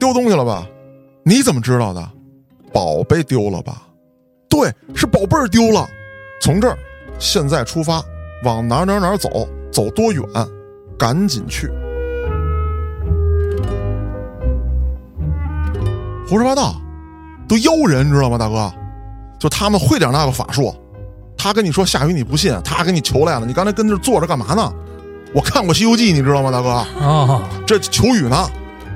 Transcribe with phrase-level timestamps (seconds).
[0.00, 0.66] 丢东西了吧？
[1.22, 2.10] 你怎么知道的？
[2.72, 3.82] 宝贝丢了吧？
[4.48, 5.86] 对，是宝贝儿丢了。
[6.40, 6.76] 从这儿，
[7.18, 8.02] 现在出发，
[8.42, 9.46] 往哪儿哪儿哪儿走？
[9.70, 10.24] 走多远？
[10.98, 11.68] 赶紧去。
[16.26, 16.74] 胡说八道，
[17.46, 18.72] 都妖人，知道吗，大哥？
[19.38, 20.74] 就他们会点那个法术。
[21.36, 23.46] 他跟你说下雨你不信，他给你求来了。
[23.46, 24.72] 你刚才跟这坐着干嘛呢？
[25.34, 26.70] 我看过《西游记》，你知道吗，大哥？
[27.04, 28.48] 啊，这求雨呢，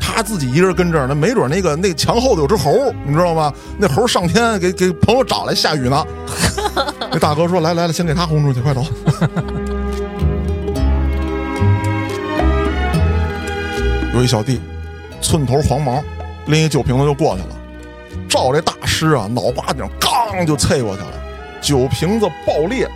[0.07, 3.51] 他自己一人跟这儿，那没准那个那墙后头有只猴，你知道吗？
[3.79, 6.07] 那猴上天给 给朋友找来下雨呢。
[7.11, 8.85] 那大哥说：“来来了，先给他轰出去，快走。
[14.15, 14.61] ”有一小弟，
[15.23, 16.05] 寸头黄毛，
[16.47, 17.49] 拎一酒瓶子就过去了，
[18.29, 21.13] 照这大师啊脑瓜顶刚就啐过去了，
[21.63, 22.87] 酒瓶子爆裂，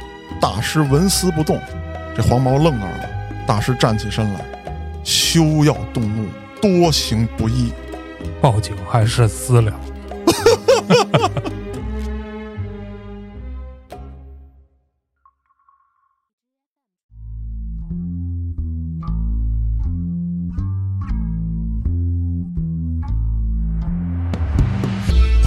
[0.40, 1.58] 大师纹丝不动，
[2.14, 3.08] 这黄毛愣那儿了。
[3.46, 4.44] 大师站起身来，
[5.02, 6.28] 休要动怒，
[6.60, 7.72] 多行不义。
[8.40, 9.72] 报警还是私了？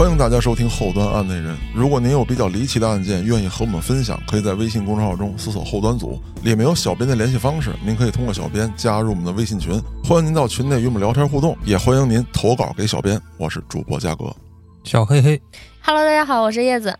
[0.01, 1.55] 欢迎大家收听后端案内人。
[1.75, 9.79] 如果您有比较离奇的案件，愿意和我们分享，可以在微信公众号中搜索“后端组”，里面有小编的联系方式，您可以通过小编加入我们的微信群。
[10.03, 13.21] 欢迎您到群内与我们聊天互动，也欢迎您投稿给小编。
[13.37, 14.35] 我是主播嘉哥，
[14.83, 15.39] 小黑黑
[15.83, 16.97] ，Hello，大家好，我是叶子。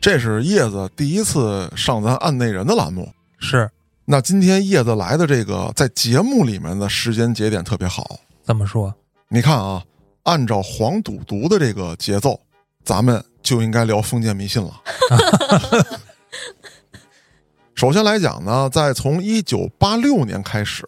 [0.00, 3.06] 这是叶子第一次上咱案内人的栏目。
[3.38, 3.70] 是
[4.06, 8.18] 那今天叶子来的这个在节目里面的时间节点特别好。
[8.42, 8.94] 怎么说？
[9.28, 9.84] 你看啊，
[10.24, 12.40] 按照黄赌毒的这个节奏，
[12.84, 14.80] 咱们就应该聊封建迷信了。
[17.74, 20.86] 首先来讲呢，在从一九八六年开始，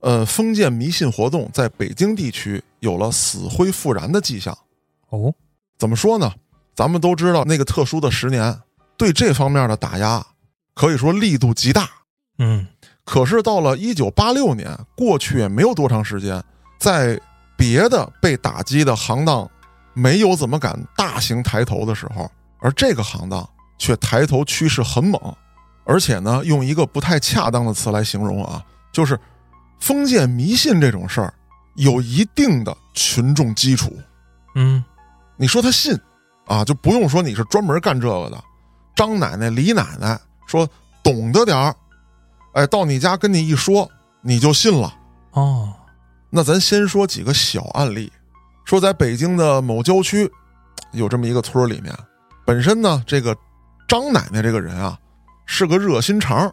[0.00, 4.56] 呃，封建迷信活动在北京地区有了死灰复燃的迹象。
[5.10, 5.34] 哦，
[5.78, 6.32] 怎么说呢？
[6.74, 8.58] 咱们都知道那个特殊的十年，
[8.96, 10.26] 对这方面的打压
[10.74, 11.86] 可以说力度极大。
[12.38, 12.66] 嗯，
[13.04, 16.42] 可是到了一九八六年，过去也没有多长时间，
[16.78, 17.20] 在
[17.56, 19.48] 别的被打击的行当
[19.94, 22.30] 没有怎么敢大型抬头的时候，
[22.60, 23.48] 而这个行当
[23.78, 25.20] 却抬头趋势很猛，
[25.84, 29.18] 而且呢，用一个不太恰当的词来形容啊，就是
[29.80, 31.34] 封建迷信这种事儿
[31.74, 33.96] 有一定的群众基础。
[34.54, 34.84] 嗯，
[35.36, 35.98] 你说他信
[36.46, 38.42] 啊，就不用说你是专门干这个的。
[38.94, 40.68] 张奶奶、李奶奶说
[41.02, 41.74] 懂得点儿，
[42.52, 44.94] 哎，到你家跟你一说，你就信了。
[45.30, 45.72] 哦，
[46.34, 48.10] 那咱先说几个小案例，
[48.64, 50.30] 说在北京的某郊区，
[50.92, 51.94] 有这么一个村儿里面，
[52.46, 53.36] 本身呢，这个
[53.86, 54.98] 张奶奶这个人啊，
[55.44, 56.50] 是个热心肠，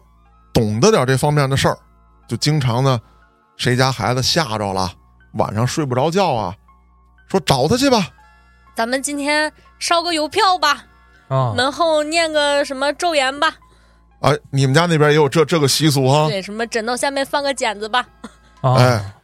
[0.52, 1.78] 懂得点这方面的事儿，
[2.28, 3.00] 就经常呢，
[3.56, 4.92] 谁家孩子吓着了，
[5.32, 6.54] 晚上睡不着觉啊，
[7.26, 8.06] 说找他去吧，
[8.76, 10.84] 咱们今天烧个邮票吧，
[11.28, 13.54] 啊，门后念个什么咒言吧，
[14.20, 16.28] 哎，你们家那边也有这这个习俗哈？
[16.28, 18.06] 对，什么枕头下面放个剪子吧。
[18.60, 19.14] 啊，哎，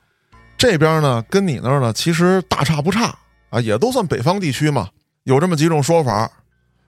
[0.59, 3.15] 这边呢跟你那儿呢其实大差不差
[3.51, 4.89] 啊，也都算北方地区嘛。
[5.25, 6.31] 有这么几种说法，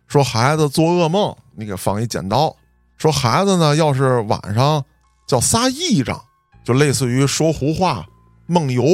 [0.07, 2.55] 说孩子做噩梦，你给放一剪刀；
[2.97, 4.83] 说孩子呢要是晚上
[5.27, 6.19] 叫撒癔症，
[6.65, 8.07] 就类似于说胡话、
[8.47, 8.85] 梦游。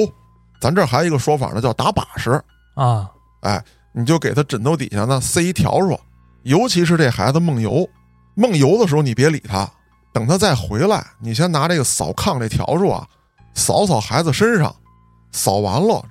[0.60, 2.42] 咱这还有一个说法呢，叫打把式。
[2.74, 3.10] 啊，
[3.42, 5.98] 哎，你就给他枕头底下呢塞一笤帚，
[6.42, 7.86] 尤其是这孩子梦游，
[8.34, 9.70] 梦游的时候你别理他，
[10.12, 13.06] 等他再回来，你先拿这个扫炕这笤帚啊，
[13.54, 14.74] 扫扫孩子身上，
[15.32, 16.04] 扫完了，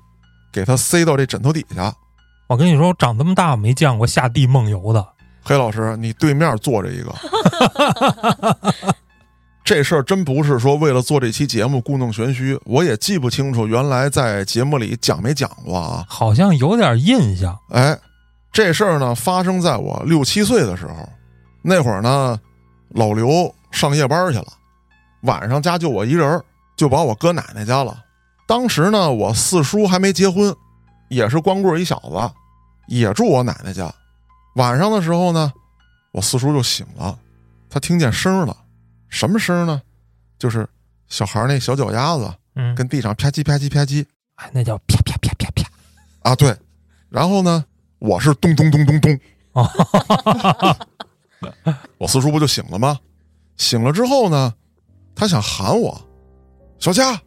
[0.51, 1.93] 给他塞到这枕头底下。
[2.47, 5.05] 我跟你说，我长这么大没见过下地梦游的。
[5.41, 7.13] 黑老师，你对面坐着一个，
[9.63, 16.05] 这事儿真不是说为了做这期节目故弄玄虚，我也记不清楚原来在节目里讲没讲过啊。
[16.07, 17.57] 好像有点印象。
[17.71, 17.97] 哎，
[18.51, 21.09] 这事儿呢发生在我六七岁的时候，
[21.61, 22.39] 那会儿呢，
[22.89, 24.47] 老刘上夜班去了，
[25.23, 26.43] 晚上家就我一人儿，
[26.75, 28.03] 就把我搁奶奶家了。
[28.47, 30.55] 当时呢，我四叔还没结婚，
[31.09, 32.31] 也是光棍一小子，
[32.87, 33.93] 也住我奶奶家。
[34.55, 35.51] 晚上的时候呢，
[36.11, 37.17] 我四叔就醒了，
[37.69, 38.55] 他听见声了，
[39.09, 39.81] 什么声呢？
[40.37, 40.67] 就是
[41.07, 44.05] 小孩那小脚丫子嗯，跟地上啪叽啪叽啪叽
[44.35, 45.69] 哎，那叫啪啪啪啪啪。
[46.29, 46.55] 啊，对。
[47.09, 47.63] 然后呢，
[47.99, 49.19] 我是咚咚咚咚咚。
[49.53, 49.69] 哦，
[51.97, 52.99] 我四叔不就醒了吗？
[53.55, 54.53] 醒了之后呢，
[55.15, 56.01] 他想喊我，
[56.83, 57.17] 小佳，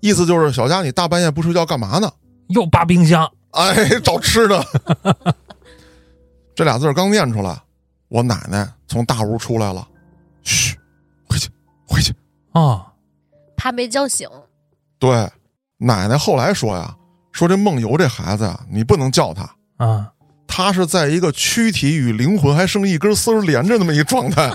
[0.00, 2.12] 意思就是小佳，你大半夜不睡觉干嘛呢？
[2.48, 3.26] 又扒冰箱。
[3.52, 4.62] 哎， 找吃的。
[6.54, 7.58] 这俩字儿刚念出来，
[8.08, 9.88] 我奶奶从大屋出来了，
[10.42, 10.76] 嘘，
[11.26, 11.48] 回去，
[11.86, 12.14] 回去。
[12.52, 12.92] 啊，
[13.56, 14.28] 怕被叫醒，
[14.98, 15.26] 对，
[15.78, 16.94] 奶奶后来说呀，
[17.32, 20.12] 说这梦游这孩子呀，你不能叫他，啊，
[20.46, 24.54] 他是在一个躯体与灵魂还剩一根丝儿连着那么一状态。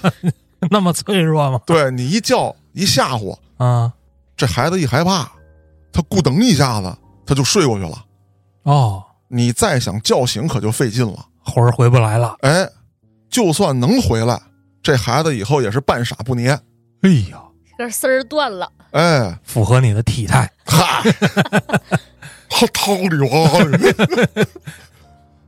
[0.70, 1.60] 那么脆弱吗？
[1.66, 3.92] 对你一叫一吓唬，啊，
[4.36, 5.30] 这孩子一害怕，
[5.92, 6.94] 他咕噔一下子
[7.24, 8.04] 他就睡过去了。
[8.64, 11.26] 哦，你再想叫醒可就费劲了。
[11.42, 12.36] 魂儿回不来了。
[12.40, 12.68] 哎，
[13.30, 14.40] 就算能回来，
[14.82, 16.50] 这孩子以后也是半傻不捏。
[17.02, 20.50] 哎呀，这根丝儿断了，哎，符合你的体态。
[20.66, 21.02] 嗨，
[22.50, 23.48] 好套里话。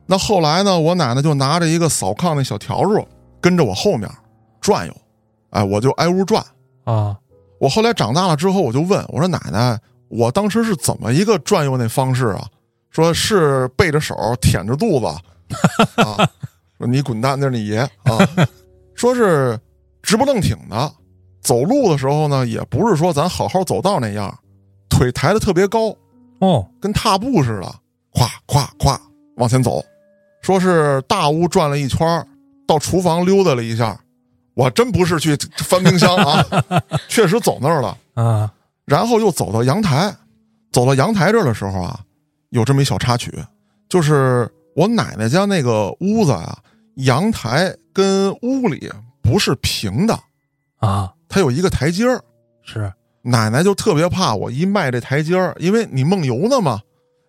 [0.05, 0.79] 那后来呢？
[0.79, 3.05] 我奶奶就拿着一个扫炕那小笤帚，
[3.41, 4.09] 跟着我后面
[4.61, 4.95] 转悠，
[5.49, 6.41] 哎，我就挨屋转。
[6.85, 7.17] 啊，
[7.59, 12.47] 我后来长大了之后，我就问我说：“奶奶，我当时是怎么一个转悠那方式啊？
[12.89, 15.05] 说是背着手舔着肚子
[16.01, 16.17] 啊？
[16.77, 18.17] 说你滚蛋，那是你爷啊！
[18.95, 19.59] 说是
[20.01, 20.91] 直不愣挺的，
[21.41, 24.35] 走路的时候呢，也不是说咱好好走道那样，
[24.89, 25.95] 腿抬得特别高，
[26.39, 27.75] 哦，跟踏步似的，
[28.13, 28.97] 咵咵咵
[29.37, 29.83] 往前走。
[30.41, 32.25] 说是大屋转了一圈，
[32.67, 33.99] 到厨房溜达了一下，
[34.57, 36.43] 我真不是去翻冰箱啊，
[37.07, 37.95] 确实走那儿了。
[38.15, 38.51] 啊，
[38.85, 40.11] 然后又走到阳台，
[40.71, 41.99] 走到阳台这儿的时候啊，
[42.49, 43.31] 有这么一小插曲，
[43.87, 46.57] 就是我奶奶家那个屋子啊，
[46.95, 50.19] 阳台跟屋里不是平的，
[50.79, 52.19] 啊，它有一个台阶儿。
[52.63, 56.81] 是，奶奶就特别怕我一迈这台阶儿，因为你梦游呢嘛，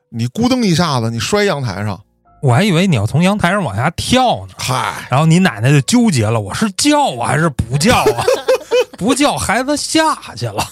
[0.08, 2.00] 你咕噔一下子你摔阳台上，
[2.40, 4.54] 我还以为你要从阳台上往下跳呢。
[4.58, 8.24] 嗨，然后你奶奶就纠结了，我是叫啊还是不叫啊？
[8.98, 10.62] 不叫，孩子下去了。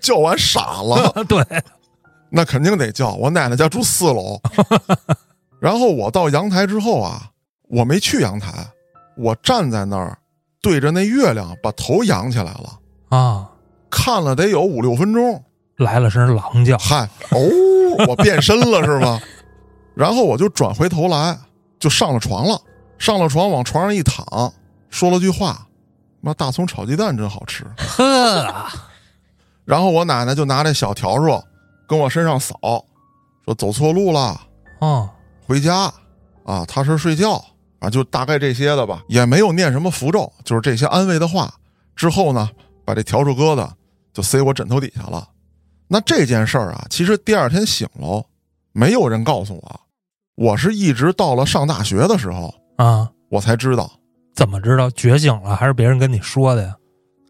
[0.00, 1.12] 叫完傻了。
[1.28, 1.44] 对，
[2.30, 3.12] 那肯定得叫。
[3.14, 4.40] 我奶奶家住四楼，
[5.60, 7.22] 然后我到阳台之后啊，
[7.68, 8.52] 我没去阳台，
[9.16, 10.16] 我站在那儿
[10.62, 12.78] 对着那月亮，把头仰起来了，
[13.08, 13.48] 啊，
[13.90, 15.42] 看了得有五六分钟。
[15.76, 16.78] 来了声狼叫。
[16.78, 17.40] 嗨，哦，
[18.08, 19.20] 我变身了是吗？
[19.94, 21.38] 然后我就转回头来，
[21.78, 22.60] 就上了床了。
[22.96, 24.24] 上了床，往床上一躺，
[24.88, 25.66] 说了句话
[26.22, 28.66] ：“妈，大葱炒鸡蛋真好吃。”呵，
[29.64, 31.42] 然后我奶奶就拿这小笤帚
[31.88, 32.56] 跟我身上扫，
[33.44, 34.40] 说走错路了，
[34.80, 35.10] 哦，
[35.46, 35.92] 回家
[36.44, 37.44] 啊，踏实睡觉
[37.80, 41.52] 啊，就大概这些的吧，也没有念什么符咒，就是这些安慰的话。
[41.96, 42.48] 之后呢，
[42.84, 43.68] 把这笤帚疙瘩
[44.12, 45.28] 就塞我枕头底下了。
[45.88, 48.24] 那这件事儿啊，其实第二天醒了，
[48.72, 49.80] 没有人告诉我，
[50.36, 53.90] 我是一直到了上大学的时候，啊，我才知道，
[54.34, 55.54] 怎么知道觉醒了？
[55.54, 56.74] 还是别人跟你说的呀？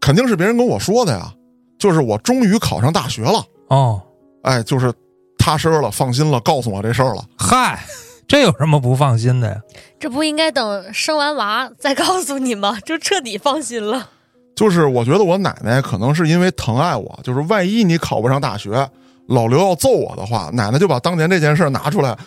[0.01, 1.31] 肯定是别人跟我说的呀。
[1.77, 4.01] 就是我终于考上大学了，哦，
[4.43, 4.91] 哎，就是
[5.37, 7.23] 踏实了，放心了，告诉我这事儿了。
[7.37, 7.83] 嗨，
[8.25, 9.61] 这有什么不放心的呀？
[9.99, 12.79] 这不应该等生完娃再告诉你吗？
[12.85, 14.09] 就彻底放心了。
[14.55, 18.89] 就是我觉得我奶奶可能是因为疼爱我，就是万一你考不上大学，
[19.27, 22.17] 老刘要揍我的话，奶奶就把当年这件事拿出来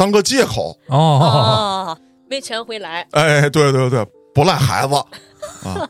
[0.00, 0.74] 当个借口。
[0.86, 3.06] 哦，哦，没钱回来。
[3.10, 4.02] 哎，对对对，
[4.34, 4.94] 不赖孩子
[5.68, 5.86] 啊。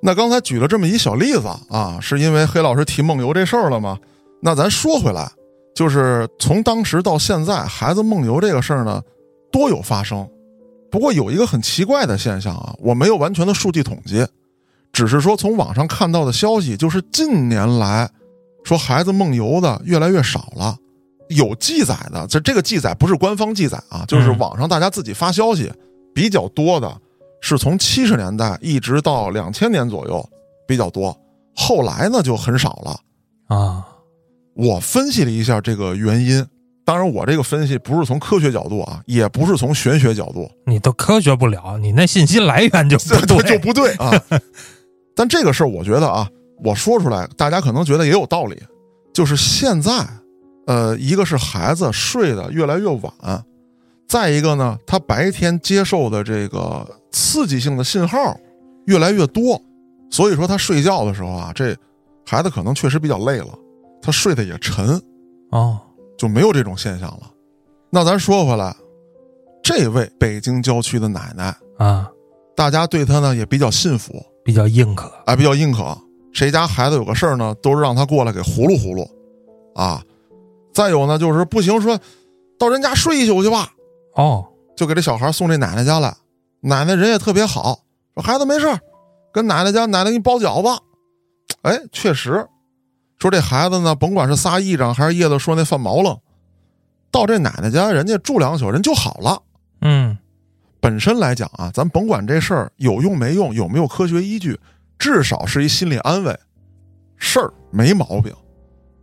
[0.00, 3.98] 那刚才举了这么一小例子啊，是因为黑老师提梦游这事儿了吗？
[4.40, 5.30] 那咱说回来，
[5.74, 9.02] 就是从当时到现在，孩子梦游这个事儿呢，
[9.52, 10.26] 多有发生。
[10.90, 14.26] 不过有一个很奇怪的现象啊，我没有完全的数据统计，
[14.90, 18.08] 只是说从网上看到的消息，就是近年来
[18.64, 20.78] 说孩子梦游的越来越少了。
[21.30, 25.72] 有记载的，这这个记载不是官方记载啊，就是嗯网上大家自己发消息
[26.14, 26.94] 比较多的，
[27.40, 30.26] 是从七十年代一直到两千年左右
[30.66, 31.16] 比较多，
[31.54, 33.00] 后来呢就很少了。
[33.48, 33.86] 啊，
[34.54, 36.44] 我分析了一下这个原因，
[36.84, 44.12] 当然我这个分析不是从科学角度啊，也不是从玄学角度，你都科学不了，你那信息来源就不 这对就不对啊。
[45.16, 46.28] 但这个事儿，我觉得啊，
[46.62, 48.56] 我说出来，大家可能觉得也有道理。
[49.12, 50.06] 就是现在，
[50.68, 53.42] 呃，一个是孩子睡得越来越晚，
[54.06, 58.38] 再一个呢，他白天接受的这个刺激性的信号
[58.84, 59.58] 越来越多，
[60.10, 61.74] 所以说他睡觉的时候啊，这
[62.26, 63.48] 孩子可能确实比较累了，
[64.02, 65.02] 他睡得也沉，
[65.52, 65.80] 哦，
[66.18, 67.30] 就没有这种现象了。
[67.88, 68.76] 那咱说回来，
[69.62, 72.10] 这位北京郊区的奶奶，啊，
[72.54, 75.10] 大家对她呢也比较信服，比较硬可。
[75.24, 75.96] 哎，比较认可。
[76.30, 79.08] 谁家孩子有个事儿呢，都是让他过来给葫芦葫芦，
[79.74, 80.02] 啊。
[80.78, 81.98] 再有呢，就是不行，说
[82.56, 83.68] 到人家睡一宿去吧，
[84.14, 86.16] 哦，就给这小孩送这奶奶家来。
[86.60, 87.80] 奶奶人也特别好，
[88.14, 88.78] 说孩子没事儿
[89.32, 90.82] 跟奶奶家，奶奶给你包饺子。
[91.62, 92.46] 哎，确实，
[93.18, 96.16] 说这孩子呢，甭管是撒癔症还是叶子说那犯毛愣，
[97.10, 99.42] 到这奶奶家人家住两宿人就好了。
[99.80, 100.16] 嗯，
[100.78, 104.56] 本身来讲啊，咱甭管这事儿有用没用，有没有科学依据，
[104.96, 106.38] 至少是一心理安慰，
[107.16, 108.32] 事儿没毛病。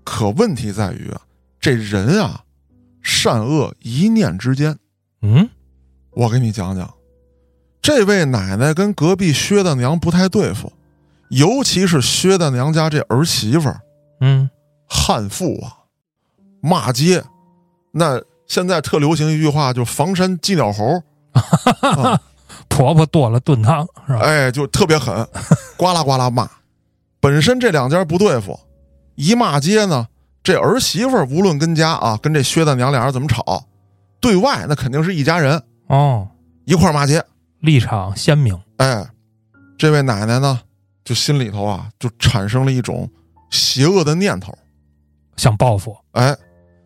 [0.06, 1.22] 可问题在于啊，
[1.66, 2.44] 这人啊，
[3.02, 4.78] 善恶一念之间。
[5.24, 5.50] 嗯，
[6.12, 6.94] 我给你讲讲，
[7.82, 10.72] 这位奶奶跟隔壁薛大娘不太对付，
[11.32, 13.82] 尤其是薛大娘家这儿媳妇儿，
[14.22, 14.48] 嗯，
[14.88, 15.74] 悍妇啊，
[16.62, 17.24] 骂街。
[17.92, 21.02] 那现在特流行一句话，就房山鸡鸟猴，
[22.70, 24.20] 婆婆剁了炖汤是吧？
[24.20, 25.28] 哎，就特别狠，
[25.78, 26.48] 呱啦呱啦骂。
[27.20, 28.60] 本身这两家不对付，
[29.16, 30.08] 一骂街呢，
[30.46, 33.64] 这儿媳妇儿无论跟家啊，跟这薛大娘俩人怎么吵，
[34.22, 36.28] 对外那肯定是一家人，哦，
[36.66, 37.22] 一块骂街。
[37.62, 38.56] 立场鲜明。
[38.78, 39.04] 哎，
[39.76, 40.62] 这位奶奶呢，
[41.04, 43.10] 就心里头啊，就产生了一种
[43.50, 44.56] 邪恶的念头。
[45.36, 46.38] 想报复，哎，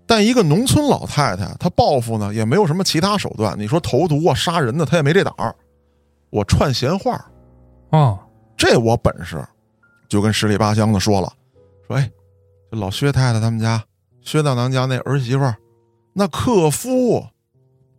[0.08, 3.60] 但一个农村老太太，她报复呢，也没有什么其他手段。
[3.60, 5.54] 你说投毒啊、杀人的，她也没这胆儿。
[6.30, 7.30] 我串闲话，
[7.90, 8.18] 哦，
[8.56, 9.46] 这我本事，
[10.08, 11.30] 就跟十里八乡的说了，
[11.86, 12.10] 说哎，
[12.72, 13.84] 这老薛太太他们家，
[14.22, 15.58] 薛大娘家那儿媳妇儿，
[16.14, 17.26] 那克夫，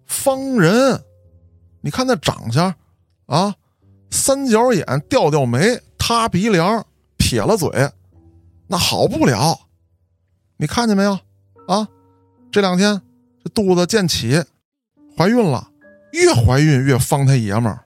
[0.06, 1.02] 方人，
[1.80, 2.72] 你看那长相
[3.26, 3.54] 啊，
[4.10, 6.86] 三角眼，吊吊眉，塌鼻梁，
[7.16, 7.90] 撇了嘴，
[8.68, 9.58] 那好不了。
[10.56, 11.18] 你看见没有
[11.66, 11.88] 啊？
[12.52, 13.00] 这两天
[13.42, 14.44] 这肚子渐起，
[15.16, 15.68] 怀孕了，
[16.12, 17.84] 越怀孕越方他爷们儿。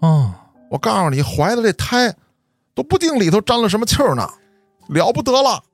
[0.00, 0.32] 哦，
[0.70, 2.14] 我告诉你，怀的这胎
[2.74, 4.28] 都不定里头沾了什么气儿呢，
[4.88, 5.64] 了不得了。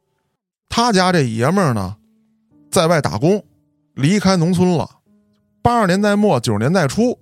[0.68, 1.96] 他家这爷们儿呢，
[2.70, 3.44] 在外打工，
[3.94, 4.88] 离开农村了。
[5.62, 7.18] 八十年代末九十年代初，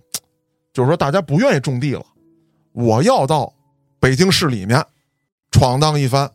[0.73, 2.03] 就是说大家不愿意种地了，
[2.73, 3.53] 我要到
[4.01, 4.85] 北京市里面
[5.51, 6.31] 闯荡一番。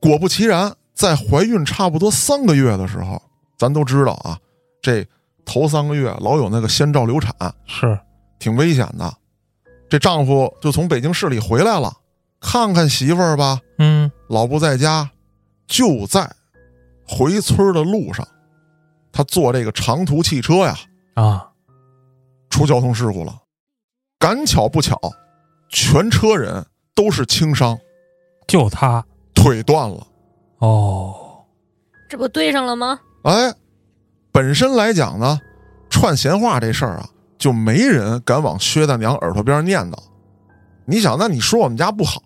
[0.00, 3.20] 果不其然，在怀孕差不多三个月的时候，
[3.56, 4.38] 咱都知道啊，
[4.80, 5.06] 这
[5.44, 7.34] 头三个月老有那个先兆流产，
[7.66, 7.98] 是，
[8.38, 9.12] 挺危险的。
[9.88, 11.92] 这丈夫就从北京市里回来了，
[12.40, 15.08] 看看媳妇儿吧，嗯，老不在家，
[15.68, 16.28] 就在
[17.06, 18.26] 回村的路上，
[19.12, 20.76] 他坐这个长途汽车呀，
[21.14, 21.48] 啊，
[22.50, 23.38] 出交通事故了。
[24.18, 24.98] 赶巧不巧，
[25.68, 27.78] 全车人都是轻伤，
[28.48, 30.04] 就他，腿断了。
[30.58, 31.44] 哦，
[32.08, 32.98] 这不对上了吗？
[33.22, 33.54] 哎，
[34.32, 35.38] 本身来讲呢，
[35.88, 37.08] 串闲话这事儿啊，
[37.38, 39.96] 就没人敢往薛大娘耳朵边念叨。
[40.84, 42.20] 你想，那你说我们家不好，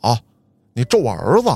[0.72, 1.48] 你咒我儿子，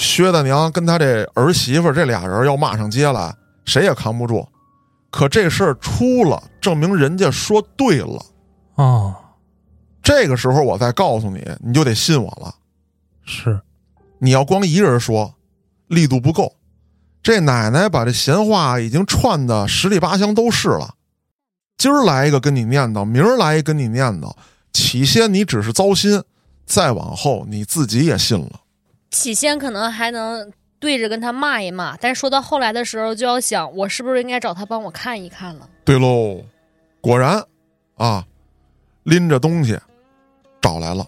[0.00, 3.34] 薛大娘跟她这儿媳妇儿这俩人要骂上街来，
[3.66, 4.48] 谁也扛不住。
[5.10, 8.24] 可这事儿出了，证明人家说对了。
[8.76, 9.14] 啊，
[10.02, 12.54] 这个时候我再告诉你，你就得信我了。
[13.26, 13.60] 是，
[14.18, 15.34] 你要光一人说，
[15.88, 16.56] 力度不够。
[17.22, 20.94] 这奶奶把这闲话已经串的十里八乡都是了。
[21.76, 24.34] 今儿来一个跟你念叨，明儿来一个跟你念叨。
[24.72, 26.22] 起先你只是糟心，
[26.64, 28.59] 再往后你自己也信了。
[29.10, 35.68] 起先可能还能对着跟他骂一骂，但是说到后来的时候，就要想我是不是应该找他帮我看一看了。
[35.84, 36.44] 对喽，
[37.00, 37.44] 果然，
[37.96, 38.24] 啊，
[39.02, 39.78] 拎着东西
[40.60, 41.06] 找来了。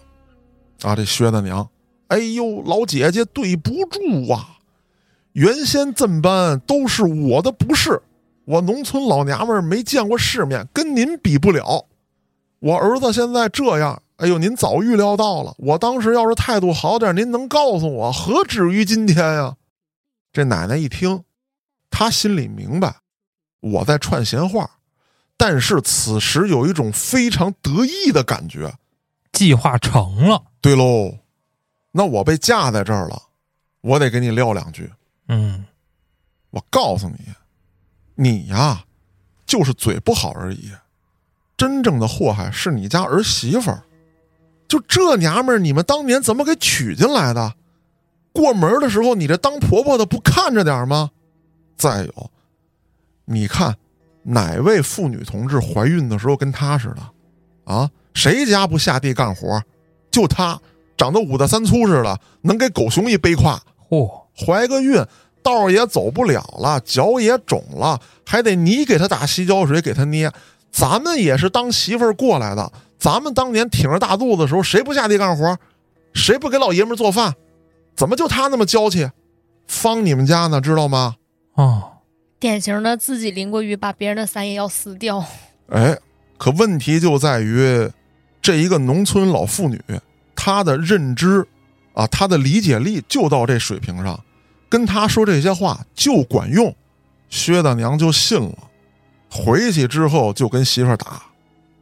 [0.81, 1.69] 啊，这薛大娘，
[2.09, 4.57] 哎呦，老姐姐对不住啊！
[5.31, 8.01] 原先这般都是我的不是，
[8.43, 11.85] 我农村老娘们没见过世面，跟您比不了。
[12.59, 15.53] 我儿子现在这样，哎呦，您早预料到了。
[15.57, 19.55] 我当时要是态度好点，您能告诉我，何止于今天呀？
[20.31, 21.23] 这奶奶一听，
[21.89, 22.95] 她心里明白，
[23.59, 24.69] 我在串闲话，
[25.35, 28.73] 但是此时有一种非常得意的感觉。
[29.31, 31.17] 计划成了，对喽，
[31.91, 33.21] 那我被架在这儿了，
[33.81, 34.91] 我得给你撂两句。
[35.27, 35.65] 嗯，
[36.51, 37.17] 我告诉你，
[38.15, 38.85] 你呀，
[39.45, 40.71] 就是嘴不好而已。
[41.57, 43.83] 真正的祸害是你家儿媳妇儿，
[44.73, 47.53] 就这娘们儿，你们当年怎么给娶进来的？
[48.31, 51.11] 过门的时候，你这当婆婆的不看着点吗？
[51.77, 52.31] 再有，
[53.25, 53.75] 你看
[54.23, 57.71] 哪位妇女同志怀孕的时候跟她似的？
[57.71, 59.61] 啊，谁家不下地干活？
[60.09, 60.59] 就她
[60.97, 63.61] 长得五大三粗似的，能给狗熊一背胯。
[63.87, 65.05] 嚯，怀个孕，
[65.43, 70.33] 道儿也走不了了，脚也肿了，还得你给她打洗脚水，给她捏。
[70.71, 75.57] 咱们也是当媳妇儿过来的，咱们当年挺着大肚子的时候，谁不下地干活？
[76.13, 77.33] 谁不给老爷们做饭？
[77.97, 79.11] 怎么就他那么娇气？
[79.67, 81.17] 方你们家呢，知道吗？
[81.55, 81.97] 哦，
[82.39, 85.21] 典型的自己淋过雨，把别人的伞也要撕掉。
[85.67, 85.99] 哎，
[86.37, 87.91] 可问题就在于，
[88.41, 89.81] 这一个农村老妇女，
[90.33, 91.45] 她的认知
[91.93, 94.17] 啊，她的理解力就到这水平上，
[94.69, 96.73] 跟她说这些话就管用。
[97.27, 98.57] 薛大娘就信了，
[99.29, 101.21] 回去之后就跟媳妇儿打：“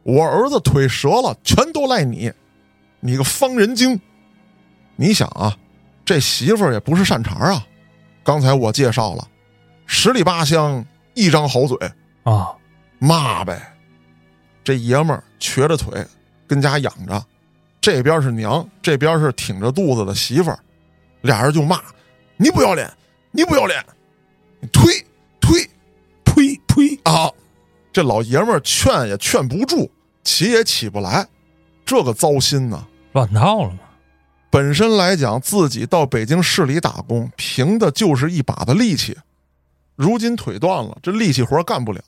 [0.02, 2.32] 我儿子腿折了，全都赖你，
[3.00, 4.00] 你个方人精！”
[4.96, 5.56] 你想啊，
[6.04, 7.66] 这媳妇儿也不是善茬啊。
[8.22, 9.28] 刚才我介绍了，
[9.86, 11.76] 十里八乡一张好嘴，
[12.22, 12.54] 啊，
[12.98, 13.60] 骂呗。
[14.62, 16.04] 这爷们儿瘸着腿
[16.46, 17.24] 跟家养着，
[17.80, 20.58] 这边是娘，这边是挺着肚子的媳妇儿，
[21.22, 21.80] 俩人就骂
[22.36, 22.88] ：“你不要脸，
[23.32, 23.84] 你不要脸，
[24.60, 25.04] 你推
[25.40, 25.68] 推
[26.24, 27.00] 呸呸！
[27.02, 27.28] 啊！”
[27.92, 29.90] 这老爷们儿劝也劝不住，
[30.24, 31.28] 起也起不来，
[31.84, 32.86] 这个糟心呐！
[33.12, 33.80] 乱套了嘛？
[34.50, 39.16] 本身来讲，自己到北京市里打工，凭的就是一把的力气。
[39.96, 42.00] 如今腿断了，这力气活干不了，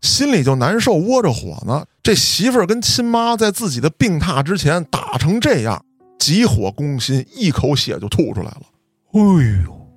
[0.00, 1.84] 心里就难受，窝着火呢。
[2.02, 5.84] 这媳妇儿跟亲妈在自己的病榻之前打成这样，
[6.18, 8.62] 急火攻心，一口血就吐出来了。
[9.12, 9.20] 哎
[9.64, 9.88] 呦，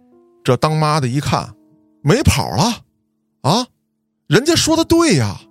[0.44, 1.54] 这当妈的一看，
[2.02, 2.82] 没跑了，
[3.42, 3.68] 啊，
[4.30, 5.42] 人家说的对呀，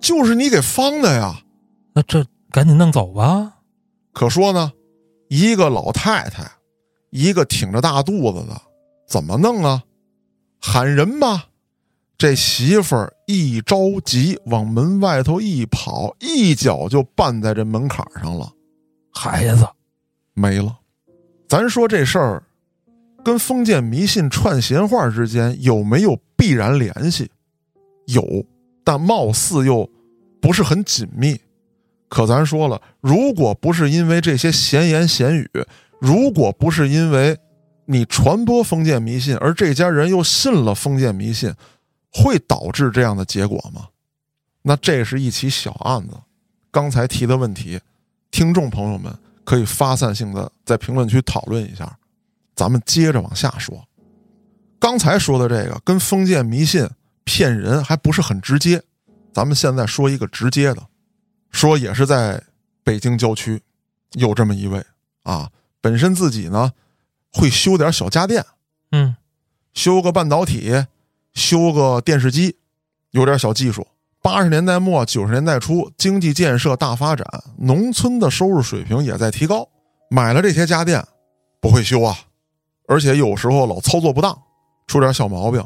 [0.00, 1.38] 就是你给方的呀。
[1.92, 3.58] 那这赶紧弄走吧。
[4.14, 4.72] 可说呢，
[5.28, 6.50] 一个老太太，
[7.10, 8.58] 一个挺着大肚子的，
[9.06, 9.82] 怎么弄啊？
[10.58, 11.44] 喊人吧！
[12.16, 18.50] 这媳妇儿一着急，往门外头一跑，一脚就绊在这门槛上了，
[19.12, 19.68] 孩子，
[20.32, 20.78] 没了。
[21.46, 22.42] 咱说这事儿，
[23.22, 27.30] 跟封建迷信串闲话之间有没有必然联系？
[28.06, 28.44] 有，
[28.82, 29.88] 但貌似又
[30.40, 31.38] 不是很紧密。
[32.08, 35.48] 可咱说了，如果不是因为这些闲言闲语，
[36.00, 37.38] 如果不是因为
[37.86, 41.52] 你传播封建迷信，而这家人又信了封建迷信，
[42.12, 43.88] 会导致这样的结果吗？
[44.62, 46.14] 那这是一起小案子。
[46.70, 47.80] 刚才提的问题，
[48.30, 49.12] 听众朋友们
[49.44, 51.96] 可以发散性的在评论区讨论一下。
[52.54, 53.86] 咱们接着往下说。
[54.78, 56.88] 刚才说的这个跟封建迷信
[57.26, 58.82] 骗人还不是很直接，
[59.34, 60.82] 咱们现在说一个直接的。
[61.50, 62.42] 说也是在
[62.84, 63.60] 北京郊区，
[64.12, 64.82] 有这么一位
[65.24, 66.72] 啊，本身自己呢
[67.32, 68.44] 会修点小家电，
[68.92, 69.16] 嗯，
[69.74, 70.86] 修个半导体，
[71.34, 72.56] 修个电视机，
[73.10, 73.86] 有点小技术。
[74.22, 77.26] 八十年代末九十年代初，经济建设大发展，
[77.58, 79.68] 农村的收入水平也在提高。
[80.10, 81.04] 买了这些家电，
[81.60, 82.16] 不会修啊，
[82.86, 84.36] 而且有时候老操作不当，
[84.86, 85.64] 出点小毛病，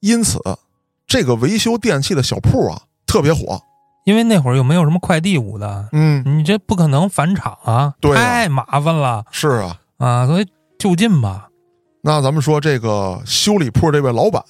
[0.00, 0.40] 因此
[1.06, 3.60] 这个维修电器的小铺啊特别火。
[4.04, 8.22] 因为那会儿又没有什么快递捂的，嗯，你这不可能返厂啊，对啊。
[8.22, 9.24] 太麻烦了。
[9.32, 9.80] 是啊。
[9.98, 10.46] 啊，所以
[10.78, 11.48] 就近吧。
[12.02, 14.44] 那咱们说这个修理铺这位老板，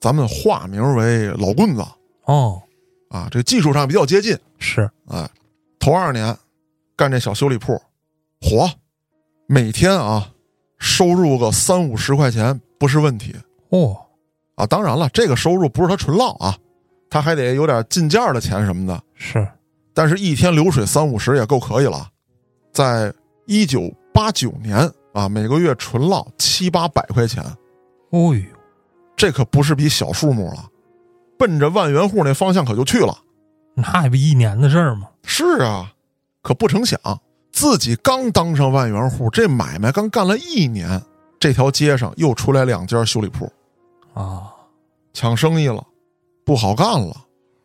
[0.00, 1.84] 咱们化名为老棍子。
[2.24, 2.62] 哦，
[3.10, 4.34] 啊，这技术上比较接近。
[4.58, 5.28] 是，哎，
[5.78, 6.34] 头二年
[6.96, 7.74] 干这小修理铺，
[8.40, 8.70] 火，
[9.46, 10.30] 每天啊
[10.78, 13.36] 收入个三五十块钱不是问题。
[13.68, 13.94] 哦，
[14.60, 14.66] 啊。
[14.66, 16.56] 当然了，这个收入不是他纯浪啊，
[17.08, 19.02] 他还得有点进价的钱什么的。
[19.14, 19.46] 是，
[19.94, 22.08] 但是，一天流水三五十也够可以了。
[22.72, 23.12] 在
[23.46, 27.42] 一九八九年啊，每个月纯浪七八百块钱，
[28.10, 28.40] 哦呦，
[29.16, 30.64] 这可不是笔小数目了，
[31.36, 33.16] 奔着万元户那方向可就去了。
[33.74, 35.08] 那还不一年的事儿吗？
[35.24, 35.92] 是啊，
[36.42, 36.98] 可不成想，
[37.52, 41.02] 自己刚当上万元户，这买卖刚干了一年，
[41.38, 43.52] 这条街上又出来两家修理铺，
[44.14, 44.49] 啊，
[45.12, 45.84] 抢生意了，
[46.44, 47.16] 不好干了。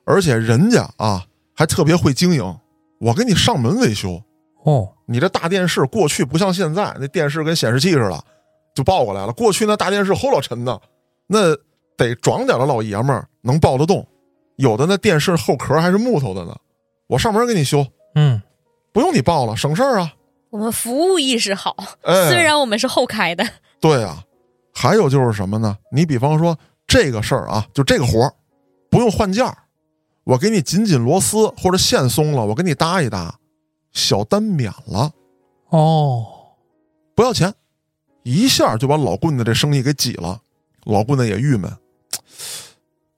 [0.05, 2.60] 而且人家啊还特别会经营，
[2.99, 4.21] 我给你上门维修。
[4.63, 8.23] 哦，你这大电视过去不像现在，那电视跟显示器似的，
[8.73, 9.34] 就抱过来了。
[9.34, 10.81] 过去那大电视齁老沉的，
[11.27, 11.55] 那
[11.97, 14.05] 得壮点的老爷们儿能抱得动。
[14.58, 16.55] 有的那电视后壳还是木头的呢，
[17.08, 18.41] 我上门给你修，嗯，
[18.93, 20.13] 不用你抱了，省事儿啊。
[20.49, 23.45] 我们服务意识好，哎，虽然我们是后开的，
[23.81, 24.23] 对啊，
[24.73, 25.77] 还有就是什么呢？
[25.91, 28.34] 你比方说这个事儿啊，就这个活儿，
[28.89, 29.58] 不用换件儿，
[30.24, 33.39] 我给你紧紧螺丝或者线松了，我给你搭一搭，
[33.91, 35.12] 小单免了，
[35.69, 36.26] 哦，
[37.15, 37.54] 不要钱，
[38.24, 40.41] 一下就把老棍子这生意给挤了。
[40.84, 41.76] 老棍子也郁闷，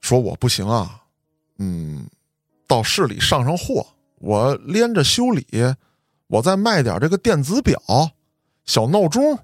[0.00, 1.02] 说我不行啊，
[1.58, 2.08] 嗯，
[2.66, 3.86] 到市里上上货，
[4.20, 5.46] 我连着修理，
[6.28, 7.78] 我再卖点这个电子表、
[8.64, 9.38] 小闹钟，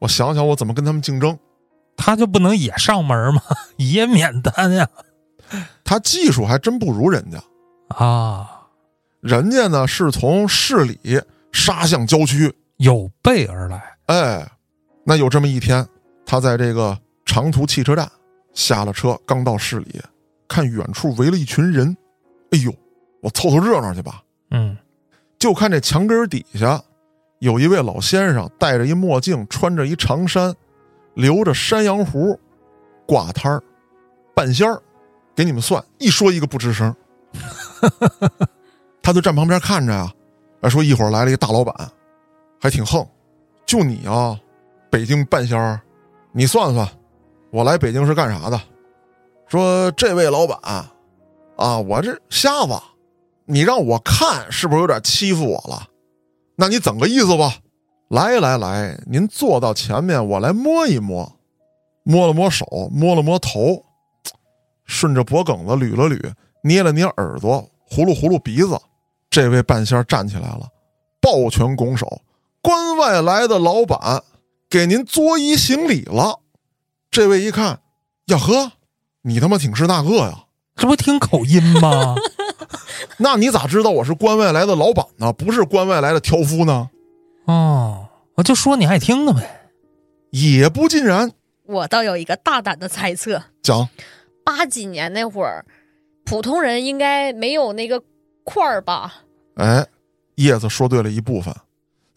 [0.00, 1.38] 我想想我怎么跟他们竞争。
[2.02, 3.42] 他就不能也上门吗？
[3.76, 4.88] 也免单呀？
[5.84, 7.38] 他技术还真不如人家，
[7.94, 8.68] 啊，
[9.20, 11.20] 人家呢是从市里
[11.52, 12.52] 杀向郊区。
[12.78, 13.82] 有备而来。
[14.06, 14.50] 哎，
[15.04, 15.86] 那有这么一天，
[16.24, 18.10] 他在这个长途汽车站
[18.54, 20.00] 下了车，刚到市里，
[20.48, 21.94] 看远处围了一群人，
[22.52, 22.72] 哎呦，
[23.20, 24.22] 我凑凑热闹去吧。
[24.52, 24.74] 嗯，
[25.38, 26.82] 就看这墙根底下
[27.40, 30.54] 有一位老先生，戴着一墨镜，穿着一长衫，
[31.20, 32.38] 留着山羊胡，
[33.06, 33.62] 挂摊儿，
[34.34, 34.80] 半仙儿，
[35.36, 36.94] 给你们算，一说一个不吱声。
[39.02, 40.10] 他就站旁边看着呀，
[40.62, 41.74] 哎，说一会儿来了一个大老板，
[42.60, 43.06] 还挺横，
[43.66, 44.38] 就你啊，
[44.90, 45.80] 北京半仙儿，
[46.32, 46.88] 你算算，
[47.50, 48.60] 我来北京是干啥的？
[49.46, 50.58] 说这位老板
[51.56, 52.72] 啊，我这瞎子，
[53.44, 55.86] 你让我看是不是有点欺负我了？
[56.56, 57.54] 那你怎个意思吧？
[58.10, 61.32] 来来来，您坐到前面，我来摸一摸，
[62.02, 63.84] 摸了摸手，摸了摸头，
[64.84, 66.32] 顺着脖梗子捋了捋，
[66.64, 68.76] 捏了捏耳朵，呼噜呼噜鼻子。
[69.30, 70.66] 这位半仙站起来了，
[71.20, 72.20] 抱拳拱手
[72.60, 74.24] ：“关外来的老板，
[74.68, 76.40] 给您作揖行礼了。”
[77.12, 77.78] 这位一看，
[78.26, 78.72] 呀呵，
[79.22, 80.46] 你他妈挺是那个呀？
[80.74, 82.16] 这不听口音吗？
[83.18, 85.32] 那你咋知道我是关外来的老板呢？
[85.32, 86.90] 不是关外来的挑夫呢？
[87.44, 89.70] 哦，我就说你爱听的呗。
[90.30, 91.32] 也不尽然。
[91.64, 93.88] 我倒有一个大胆的猜测，讲
[94.44, 95.64] 八几年那会儿，
[96.24, 98.02] 普通人应该没有那个
[98.44, 99.22] 块儿吧？
[99.54, 99.86] 哎，
[100.36, 101.54] 叶子说对了一部分，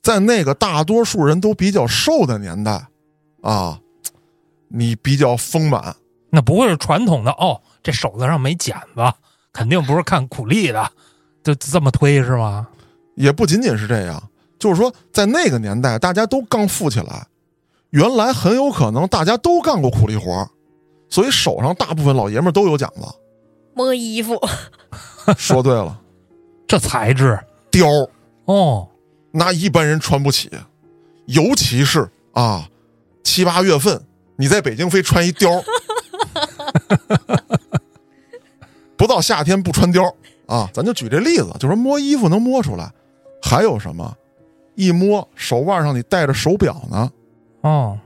[0.02, 2.86] 在那个大多数人都比较瘦的年代，
[3.42, 3.80] 啊，
[4.68, 5.96] 你比较丰满，
[6.30, 7.62] 那不会是传统的哦？
[7.82, 9.14] 这手子上没茧子，
[9.52, 10.92] 肯定不是看苦力的，
[11.44, 12.68] 就这么推是吗？
[13.16, 14.30] 也不仅仅是这样，
[14.64, 17.28] 就是说在那个年代，大家都刚富起来，
[17.90, 20.50] 原来很有可能大家都干过苦力活，
[21.10, 23.02] 所以手上大部分老爷们儿都有茧子。
[23.74, 24.40] 摸衣服，
[25.36, 26.00] 说对了，
[26.66, 27.38] 这材质。
[27.72, 27.86] 貂。
[27.86, 28.10] 儿
[28.46, 28.88] 哦，
[29.32, 30.50] 那一般人穿不起，
[31.26, 32.66] 尤其是啊
[33.22, 34.02] 七八月份，
[34.38, 35.58] 你在北京非穿一貂。
[35.58, 35.64] 儿，
[38.96, 40.06] 不到夏天不穿貂。
[40.06, 40.14] 儿
[40.46, 40.70] 啊。
[40.74, 42.90] 咱就举这例子，就说摸衣服能摸出来，
[43.42, 44.16] 还有什么？
[44.76, 47.12] 一摸手腕上你戴着手表呢，
[47.62, 47.98] 哦，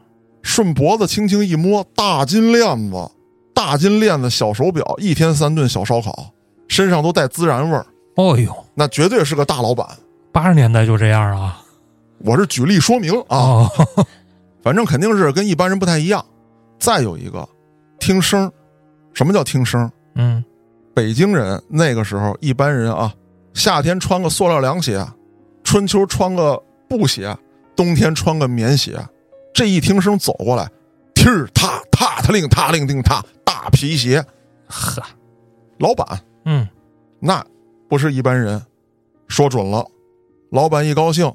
[0.42, 3.12] 顺脖子轻轻一摸，大金链子，
[3.54, 6.32] 大金链子小手表，一天三顿小烧烤，
[6.68, 9.88] 身上都带孜然味儿，哦呦，那绝对是个大老板。
[10.32, 11.62] 八十年代就这样啊？
[12.20, 13.38] 我是举例说明啊。
[13.38, 13.72] 哦，
[14.62, 16.24] 反正肯定是跟一般人不太一样。
[16.80, 17.48] 再有一个，
[18.00, 18.52] 听声，
[19.14, 19.90] 什么叫听声？
[20.16, 20.44] 嗯，
[20.94, 23.14] 北京人那个时候，一般人啊，
[23.54, 25.04] 夏天穿个塑料凉鞋，
[25.68, 27.38] 春秋穿个布鞋，
[27.76, 28.98] 冬天穿个棉鞋。
[29.54, 30.72] 这一听声走过来，
[31.14, 34.26] 踢儿踏踏踏令踏令令踏，大皮鞋，
[34.66, 35.04] 呵，
[35.78, 36.66] 老板嗯，
[37.20, 37.46] 那
[37.90, 38.66] 不是一般人，
[39.28, 39.86] 说准了，
[40.52, 41.30] 老板一高兴，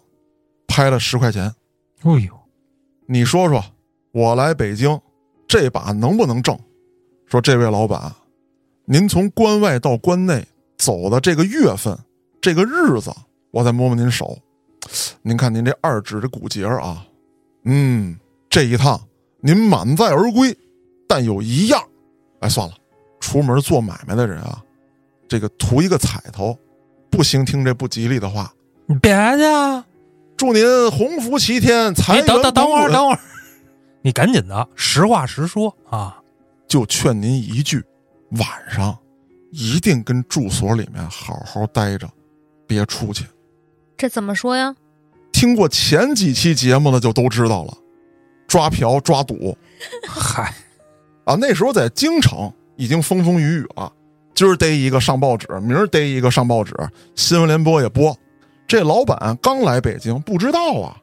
[0.67, 1.55] 拍了十块钱。
[2.01, 2.33] 哦呦，
[3.05, 3.63] 你说说，
[4.13, 4.99] 我来北京，
[5.47, 6.59] 这把能不能挣？
[7.27, 8.11] 说这位老板，
[8.87, 10.43] 您从关外到关内
[10.79, 11.99] 走的这个月份，
[12.41, 13.13] 这个日子，
[13.53, 14.37] 我再摸摸您手，
[15.23, 17.07] 您看您这二指的骨节儿啊，
[17.65, 18.19] 嗯，
[18.51, 19.01] 这一趟
[19.41, 20.57] 您满载而归，
[21.07, 21.81] 但有一样，
[22.41, 22.75] 哎，算了，
[23.21, 24.61] 出门做买卖的人啊，
[25.29, 26.59] 这个图一个彩头，
[27.11, 28.53] 不行听这不吉利的话。
[28.87, 29.87] 你别去啊！
[30.37, 33.21] 祝您鸿福齐天，财你源等等等会儿，滚滚等会儿，
[34.01, 36.19] 你赶紧的，实话实说啊！
[36.67, 37.85] 就劝您一句，
[38.31, 38.97] 晚上
[39.51, 42.09] 一定跟住所里面好好待着，
[42.67, 43.27] 别出去。
[43.97, 44.75] 这怎么说呀？
[45.33, 47.75] 听过前几期节目的就都知道了，
[48.47, 49.57] 抓嫖抓赌
[50.07, 50.55] 嗨，
[51.25, 53.93] 啊，那时候在京城已经风风雨雨了。
[54.35, 56.75] 今儿逮一个上报纸，明儿逮一个上报纸，
[57.15, 58.17] 新闻联播也播。
[58.67, 60.97] 这老板刚来北京，不知道啊。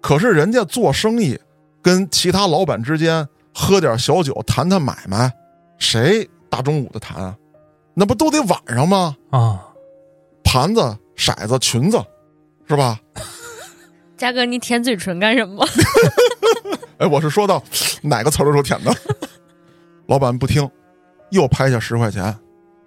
[0.00, 1.38] 可是人家做生意，
[1.82, 5.32] 跟其他老板之间喝点小酒，谈谈买卖，
[5.78, 7.36] 谁大中午的谈啊？
[7.94, 9.16] 那不都得晚上吗？
[9.30, 9.66] 啊，
[10.44, 12.00] 盘子、骰子、裙子，
[12.68, 13.00] 是吧？
[14.16, 15.66] 嘉哥，你舔嘴唇干什么？
[16.98, 17.62] 哎，我是说到
[18.02, 18.94] 哪个词儿的时候舔的？
[20.06, 20.68] 老板不听，
[21.30, 22.36] 又拍下十块钱，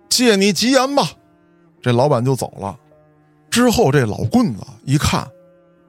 [0.10, 1.10] 借你吉言吧。
[1.82, 2.78] 这老板就走了。
[3.50, 5.28] 之后这老棍子一看，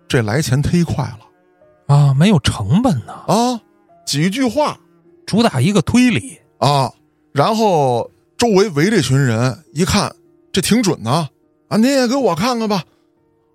[0.08, 3.60] 这来钱忒快了啊，没有成本呢，啊，
[4.06, 4.78] 几句话
[5.26, 6.38] 主打一个推理。
[6.58, 6.92] 啊，
[7.32, 10.14] 然后周围围这群人一看，
[10.52, 11.28] 这挺准呢，
[11.68, 12.84] 啊，您也给我看看吧。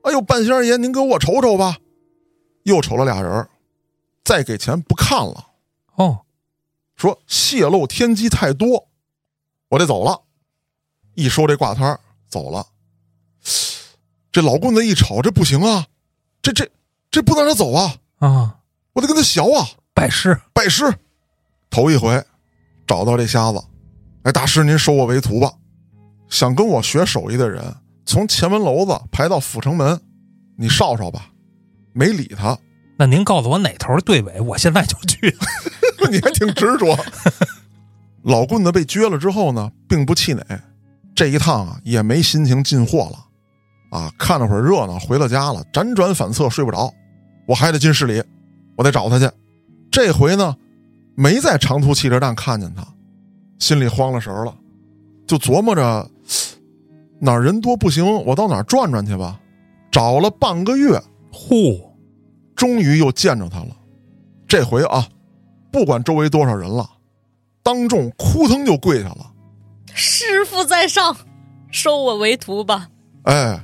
[0.07, 1.77] 哎呦，半仙儿爷，您给我瞅瞅吧。
[2.63, 3.49] 又瞅了俩人儿，
[4.23, 5.47] 再给钱不看了。
[5.95, 6.21] 哦，
[6.95, 8.87] 说泄露天机太多，
[9.67, 10.23] 我得走了。
[11.13, 12.65] 一说这挂摊儿走了。
[14.31, 15.87] 这老棍子一瞅，这不行啊，
[16.41, 16.69] 这这
[17.11, 18.59] 这不能让他走啊，啊，
[18.93, 20.85] 我得跟他学啊，拜师拜师。
[21.69, 22.23] 头一回
[22.85, 23.61] 找到这瞎子，
[24.23, 25.53] 哎，大师您收我为徒吧。
[26.29, 27.75] 想跟我学手艺的人，
[28.07, 29.99] 从前门楼子排到阜成门，
[30.57, 31.29] 你少少吧。
[31.93, 32.57] 没理他，
[32.97, 35.35] 那您告诉我哪头对尾，我现在就去。
[36.09, 36.97] 你还挺执着。
[38.23, 40.41] 老棍子被撅了之后呢，并不气馁，
[41.13, 46.93] 这一趟啊也没心情进货了，啊，看了会儿热闹，回了家了，辗转反侧睡不着，
[47.45, 48.23] 我还得进市里，
[48.77, 49.29] 我得找他去。
[49.91, 50.55] 这回呢，
[51.15, 52.87] 没在长途汽车站看见他，
[53.59, 54.55] 心里慌了神了，
[55.27, 56.09] 就琢磨着
[57.19, 59.39] 哪儿人多不行，我到哪儿转转去吧。
[59.91, 61.01] 找了半个月，
[61.31, 61.79] 呼，
[62.55, 63.75] 终于又见着他了。
[64.47, 65.07] 这回啊，
[65.71, 66.87] 不管周围多少人了，
[67.63, 69.31] 当众扑腾就跪下了。
[69.93, 71.15] 师傅在上，
[71.71, 72.89] 收我为徒吧。
[73.23, 73.59] 哎，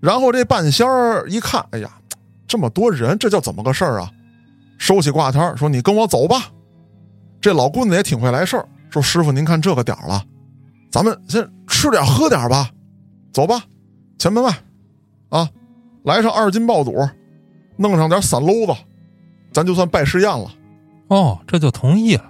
[0.00, 1.90] 然后这半仙儿一看，哎呀，
[2.46, 4.10] 这么多人，这叫怎么个事儿啊？
[4.78, 6.52] 收起挂摊儿说：“你跟我走吧。”
[7.40, 10.22] 这老棍子也挺会来事儿，说：“师傅，您看这个点儿了，
[10.96, 12.70] 咱们先吃点喝点吧，
[13.30, 13.62] 走吧，
[14.18, 14.50] 前门外，
[15.28, 15.46] 啊，
[16.04, 17.06] 来上二斤爆肚，
[17.76, 18.74] 弄上点散篓子，
[19.52, 20.50] 咱就算拜师宴了。
[21.08, 22.24] 哦，这就同意了。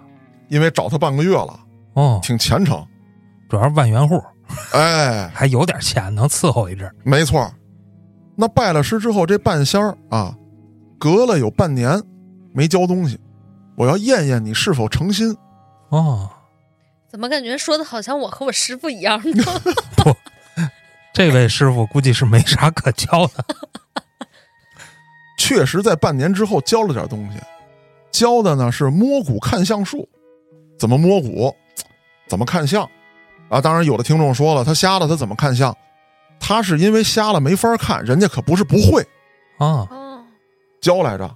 [0.48, 1.60] 因为找他半个月了，
[1.92, 2.84] 哦，挺虔诚。
[3.48, 4.20] 主要是万元户，
[4.72, 6.92] 哎， 还有点钱，能伺候一阵。
[7.04, 7.48] 没错，
[8.34, 10.36] 那拜了师之后，这半仙儿啊，
[10.98, 12.02] 隔了有半年
[12.52, 13.16] 没交东西，
[13.76, 15.32] 我要验验你是否诚心。
[15.90, 16.28] 哦，
[17.16, 19.42] 怎么感觉说的好像我和我师傅一样呢？
[19.96, 20.14] 不
[21.14, 23.42] 这位师傅估计是没啥可教的。
[25.38, 27.38] 确实在半年之后教了点东西，
[28.12, 30.06] 教的呢是摸骨看相术，
[30.78, 31.56] 怎么摸骨，
[32.28, 32.86] 怎么看相
[33.48, 33.62] 啊？
[33.62, 35.74] 当然，有的听众说了，他瞎了，他怎么看相？
[36.38, 39.00] 他是因为瞎了没法看，人家可不是不会
[39.56, 40.22] 啊，哦，
[40.82, 41.34] 教来着，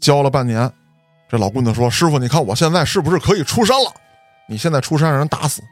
[0.00, 0.68] 教了半年。
[1.28, 3.92] 这老棍子说：“师傅，你看我现在是不是可以出山了？
[4.48, 5.62] 你现在出山让人打死，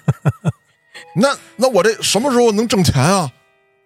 [1.16, 3.30] 那那我这什么时候能挣钱啊？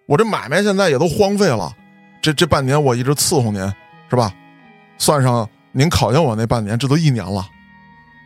[0.07, 1.73] 我这买卖现在也都荒废了。
[2.21, 3.61] 这这半年我一直伺候您，
[4.09, 4.33] 是吧？
[4.97, 7.47] 算上您考验我那半年，这都一年了。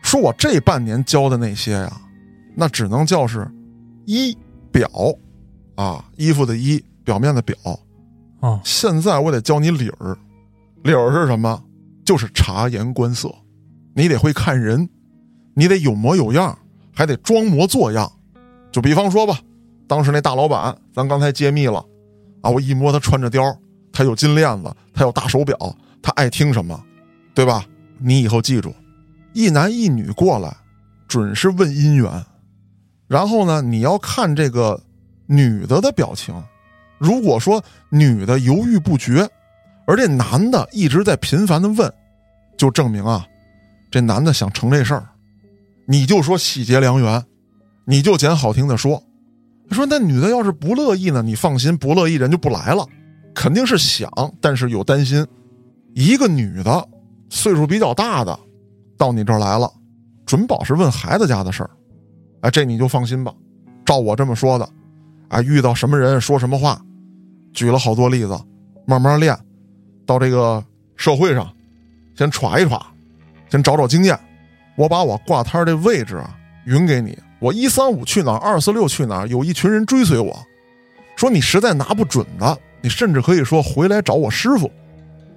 [0.02, 2.02] 说我这半年教的那些呀，
[2.56, 3.48] 那只能叫是
[4.06, 4.36] 衣
[4.72, 4.90] 表
[5.76, 7.56] 啊，衣服的衣，表面的表。
[8.42, 10.18] 哦，现在我得教你理儿，
[10.84, 11.64] 理儿是什么？
[12.04, 13.34] 就是察言观色，
[13.96, 14.88] 你得会看人，
[15.56, 16.56] 你得有模有样，
[16.94, 18.12] 还得装模作样。
[18.72, 19.40] 就比方说吧，
[19.88, 21.84] 当时那大老板，咱刚才揭秘了，
[22.42, 23.58] 啊，我一摸他穿着貂，
[23.92, 25.58] 他有金链子，他有大手表，
[26.02, 26.80] 他爱听什么，
[27.34, 27.66] 对吧？
[27.98, 28.76] 你以后记住，
[29.34, 30.54] 一男一女过来，
[31.08, 32.12] 准是问姻缘。
[33.08, 34.82] 然后呢，你要看这个
[35.26, 36.36] 女的的表情，
[36.98, 39.26] 如果说女的犹豫不决，
[39.88, 41.94] 而这男的一直在频繁的问，
[42.58, 43.26] 就证明啊，
[43.90, 45.08] 这男的想成这事儿。
[45.86, 47.24] 你就说喜结良缘，
[47.86, 49.02] 你就捡好听的说。
[49.72, 51.22] 说那女的要是不乐意呢？
[51.22, 52.88] 你放心，不乐意人就不来了，
[53.34, 55.26] 肯定是想，但是有担心。
[55.94, 56.88] 一个女的，
[57.30, 58.38] 岁数比较大的，
[58.98, 59.72] 到你这儿来了，
[60.26, 61.70] 准保是问孩子家的事儿。
[62.42, 63.34] 哎，这你就放心吧。
[63.86, 64.70] 照我这么说的，
[65.30, 66.80] 啊，遇到什么人说什么话，
[67.54, 68.40] 举了好多例子，
[68.86, 69.36] 慢慢练。
[70.06, 70.64] 到这个
[70.96, 71.52] 社会上，
[72.16, 72.80] 先歘一歘，
[73.50, 74.20] 先找找经验。
[74.76, 76.36] 我把我挂摊儿这位置啊
[76.66, 77.18] 匀给你。
[77.40, 80.38] 我一三五去哪儿，二四六去哪儿，有一群人追随我。
[81.16, 84.72] 说你实在拿不准的，你甚至可以说回来找我师傅，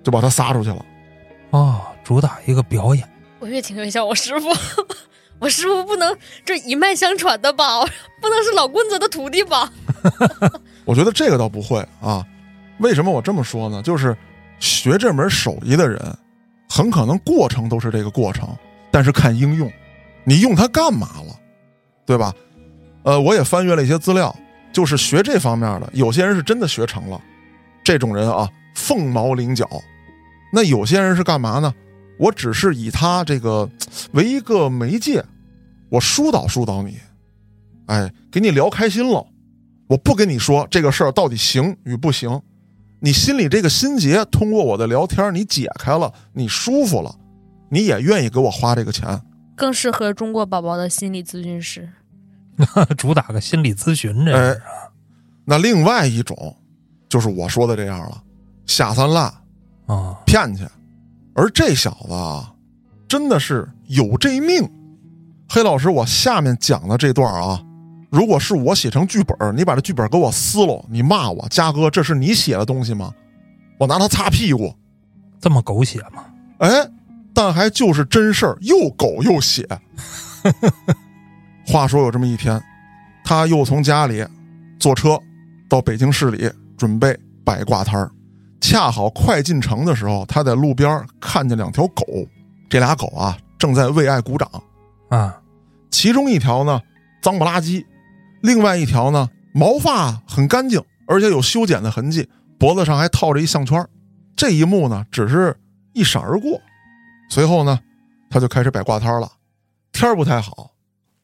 [0.03, 0.85] 就把他撒出去了。
[1.51, 3.09] 哦，主打一个表演。
[3.39, 4.49] 我越听越像我师傅，
[5.39, 7.81] 我师傅不能这一脉相传的吧？
[8.21, 9.71] 不能是老棍子的徒弟吧？
[10.85, 12.27] 我觉得这个倒不会啊。
[12.79, 13.83] 为什么我这么说呢？
[13.83, 14.17] 就是
[14.59, 16.01] 学这门手艺的人，
[16.69, 18.49] 很可能过程都是这个过程，
[18.91, 19.71] 但是看应用，
[20.25, 21.35] 你用它干嘛了，
[22.07, 22.35] 对吧？
[23.03, 24.35] 呃，我也翻阅了一些资料，
[24.73, 27.21] 就是学这方面的，有些人是真的学成了，
[27.85, 29.69] 这种人啊，凤毛麟角。
[30.53, 31.73] 那有些人是干嘛呢？
[32.19, 33.71] 我只是以他这个
[34.13, 35.25] 为一个媒介，
[35.89, 36.99] 我疏导疏导你，
[37.87, 39.25] 哎，给你聊开心了。
[39.89, 42.43] 我不跟你说这个事儿到底行与不行，
[43.01, 47.15] 你心里这个心结，通过我的聊天你解开了，你舒服了，
[47.71, 49.21] 你也愿意给我花这个钱。
[49.57, 51.89] 更适合中国宝宝的心理咨询师。
[52.97, 54.57] 主打个心理咨询，这哎
[55.45, 56.57] 那另外一种，
[57.09, 58.23] 就是我说的这样了，
[58.67, 59.33] 下三滥
[59.87, 60.67] 啊，骗去。
[61.35, 62.53] 而这小子啊，
[63.09, 64.69] 真的是有这命。
[65.49, 67.65] 黑老师，我下面讲的这段啊，
[68.11, 73.15] 如果是我写成剧本，你把这剧本给我撕了，你骂我，嘉哥，这是你写的东西吗？
[73.79, 74.75] 我拿它擦屁股。
[75.41, 76.25] 这么狗血吗？
[76.59, 76.69] 哎，
[77.39, 79.65] 但还就是真事儿，又狗又血。
[81.65, 82.61] 话说有这么一天，
[83.23, 84.27] 他又从家里
[84.81, 85.17] 坐车
[85.69, 88.11] 到北京市里准备摆挂摊儿，
[88.61, 92.05] 恰好快进城的时候，他在路边看见两条狗，
[92.69, 94.51] 这俩狗啊正在为爱鼓掌，
[95.09, 95.41] 啊，
[95.93, 96.81] 其中一条呢
[97.23, 97.87] 脏不拉几，
[98.43, 103.89] 另外一条呢毛发很干净，而且有修剪的痕迹，脖子上还套着一项圈儿。
[104.35, 105.57] 这一幕呢只是
[105.93, 106.61] 一闪而过，
[107.29, 107.79] 随后呢，
[108.31, 109.29] 他他就开始摆挂摊了。
[109.91, 110.71] 天儿不太好，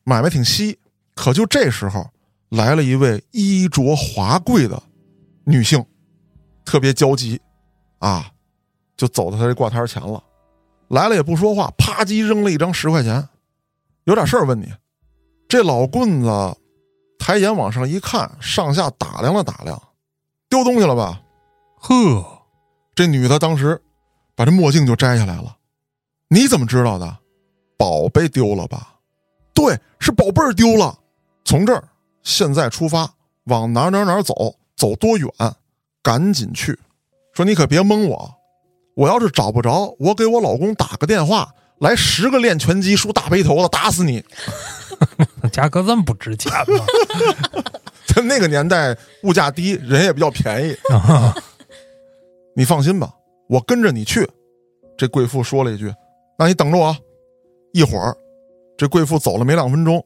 [0.02, 0.76] 买卖挺稀。
[1.14, 2.10] 可就这时候，
[2.48, 4.82] 来了一位衣着华贵的
[5.44, 5.84] 女性，
[6.64, 7.40] 特别焦急，
[8.00, 8.28] 啊，
[8.96, 10.20] 就走到他这挂摊前了。
[10.88, 13.28] 来了也不说话，啪叽扔了一张十块钱，
[14.04, 14.72] 有点事儿问你。
[15.46, 16.56] 这老棍子
[17.16, 19.80] 抬眼往上一看，上下打量了打量，
[20.48, 21.22] 丢东西了吧？
[21.78, 22.42] 呵，
[22.96, 23.80] 这女的当时
[24.34, 25.56] 把这墨镜就摘下来了。
[26.34, 27.18] 你怎么知道的？
[27.76, 28.94] 宝贝丢了吧？
[29.54, 30.98] 对，是宝贝儿丢了。
[31.44, 31.84] 从这儿
[32.24, 33.08] 现在出发，
[33.44, 35.30] 往哪儿哪儿哪儿走，走多远，
[36.02, 36.76] 赶紧去。
[37.34, 38.34] 说你可别蒙我，
[38.96, 44.24] 我要是找不着，我给我老公打个电话，来十个练拳击梳大背头的打死你。
[45.52, 46.84] 价格这么不值钱吗？
[48.08, 50.76] 在 那个年代，物价低，人也比较便宜。
[52.56, 53.14] 你放心吧，
[53.48, 54.28] 我跟着你去。
[54.96, 55.92] 这贵妇说了一句
[56.38, 56.96] ：“那你等着我。”
[57.72, 58.16] 一会儿，
[58.76, 60.00] 这贵妇走了没两分钟，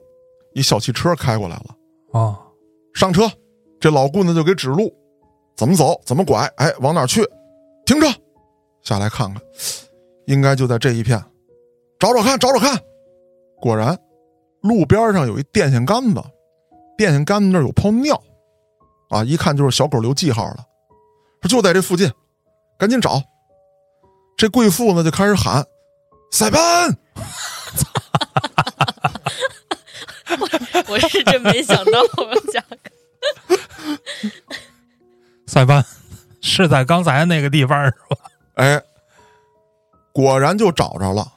[0.54, 2.18] 一小汽车开过来了。
[2.18, 2.40] 啊，
[2.94, 3.30] 上车，
[3.78, 4.90] 这老棍子就给指路，
[5.54, 7.22] 怎么走，怎么拐，哎，往哪儿去？
[7.84, 8.06] 停车，
[8.82, 9.42] 下来看看，
[10.26, 11.22] 应该就在这一片，
[11.98, 12.78] 找找看，找找看。
[13.60, 13.98] 果然，
[14.62, 16.22] 路边上有一电线杆子，
[16.96, 18.18] 电线杆子那儿有泡尿，
[19.10, 20.64] 啊，一看就是小狗留记号了，
[21.42, 22.10] 说就在这附近，
[22.78, 23.22] 赶紧找。
[24.38, 25.62] 这贵妇呢就开始喊
[26.30, 26.96] ：“塞班！”
[30.88, 32.64] 我是真没想到我们家
[35.46, 35.84] 塞班
[36.40, 38.16] 是在刚才那个地方是吧？
[38.54, 38.80] 哎，
[40.12, 41.32] 果然就找着了。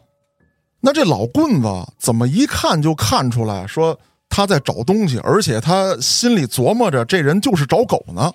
[0.79, 1.67] 那这老棍子
[1.99, 3.99] 怎么一看就看出来，说
[4.29, 8.33] 他在找东西，而且他心里琢磨着这人就是找狗呢？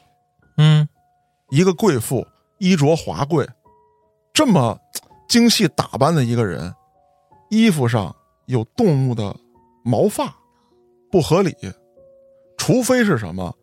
[0.56, 0.88] 嗯，
[1.50, 2.26] 一个贵妇，
[2.58, 3.48] 衣着华贵，
[4.32, 4.78] 这么
[5.28, 6.72] 精细打扮的一个人，
[7.50, 8.14] 衣服上
[8.46, 9.34] 有动物的
[9.84, 10.34] 毛发，
[11.10, 11.54] 不合理。
[12.56, 13.54] 除非是什么，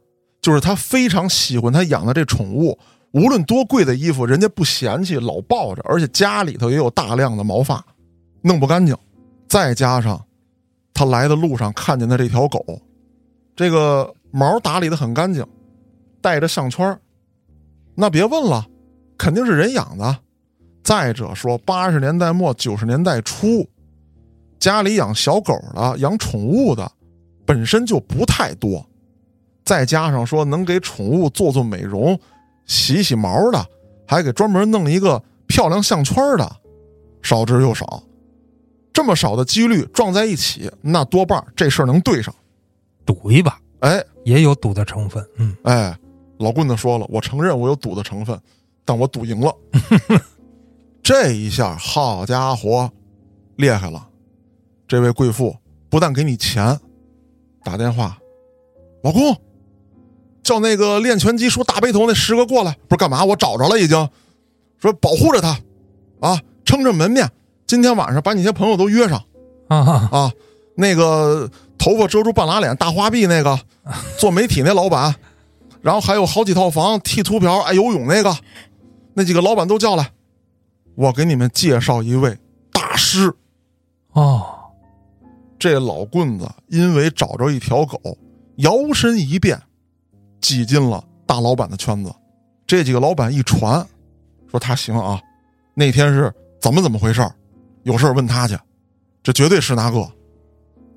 [0.41, 2.77] 就是他非常喜欢他养的这宠物，
[3.11, 7.83] 无论多贵的衣服，人家不嫌弃，老抱着，而且家里头也有大量的毛发，
[8.41, 8.95] 弄不干净。
[9.47, 10.23] 再加上
[10.93, 12.81] 他来的路上看见的这条狗，
[13.55, 15.45] 这个毛打理的很干净，
[16.21, 16.97] 带着项圈
[17.95, 18.65] 那别问了，
[19.17, 20.17] 肯定是人养的。
[20.83, 23.65] 再者说，八十年代末九十年代初，
[24.59, 26.91] 家里养小狗的、养宠物的，
[27.45, 28.85] 本身就不太多。
[29.63, 32.19] 再加上说能给宠物做做美容、
[32.65, 33.65] 洗洗毛的，
[34.05, 36.55] 还给专门弄一个漂亮项圈的，
[37.21, 38.03] 少之又少。
[38.91, 42.35] 这么少的几率撞在一起，那多半这事儿能对上。
[43.05, 45.25] 赌一把哎也有赌的成分。
[45.37, 45.97] 嗯，哎，
[46.39, 48.37] 老棍子说了，我承认我有赌的成分，
[48.83, 49.55] 但我赌赢了。
[51.03, 52.89] 这一下，好家伙，
[53.57, 54.07] 厉害了！
[54.87, 55.53] 这位贵妇
[55.89, 56.79] 不但给你钱，
[57.61, 58.17] 打电话，
[59.03, 59.35] 老公，
[60.41, 63.25] 叫那个练拳击梳大背头那十个过来，不是干嘛？
[63.25, 64.09] 我找着了，已经，
[64.79, 65.59] 说保护着他，
[66.21, 67.29] 啊，撑着门面，
[67.67, 69.21] 今天晚上把你些朋友都约上
[69.67, 69.77] 啊，
[70.09, 70.31] 啊。
[70.75, 73.59] 那个头发遮住半拉脸、大花臂那个，
[74.17, 75.13] 做媒体那老板，
[75.81, 78.35] 然后还有好几套房、剃秃瓢、爱游泳那个，
[79.13, 80.11] 那几个老板都叫来，
[80.95, 82.37] 我给你们介绍一位
[82.71, 83.33] 大师。
[84.11, 84.45] 哦，
[85.57, 87.99] 这老棍子因为找着一条狗，
[88.57, 89.59] 摇身一变，
[90.39, 92.13] 挤进了大老板的圈子。
[92.67, 93.85] 这几个老板一传，
[94.47, 95.19] 说他行啊，
[95.73, 97.27] 那天是怎么怎么回事
[97.83, 98.57] 有事问他去，
[99.21, 100.07] 这绝对是那个。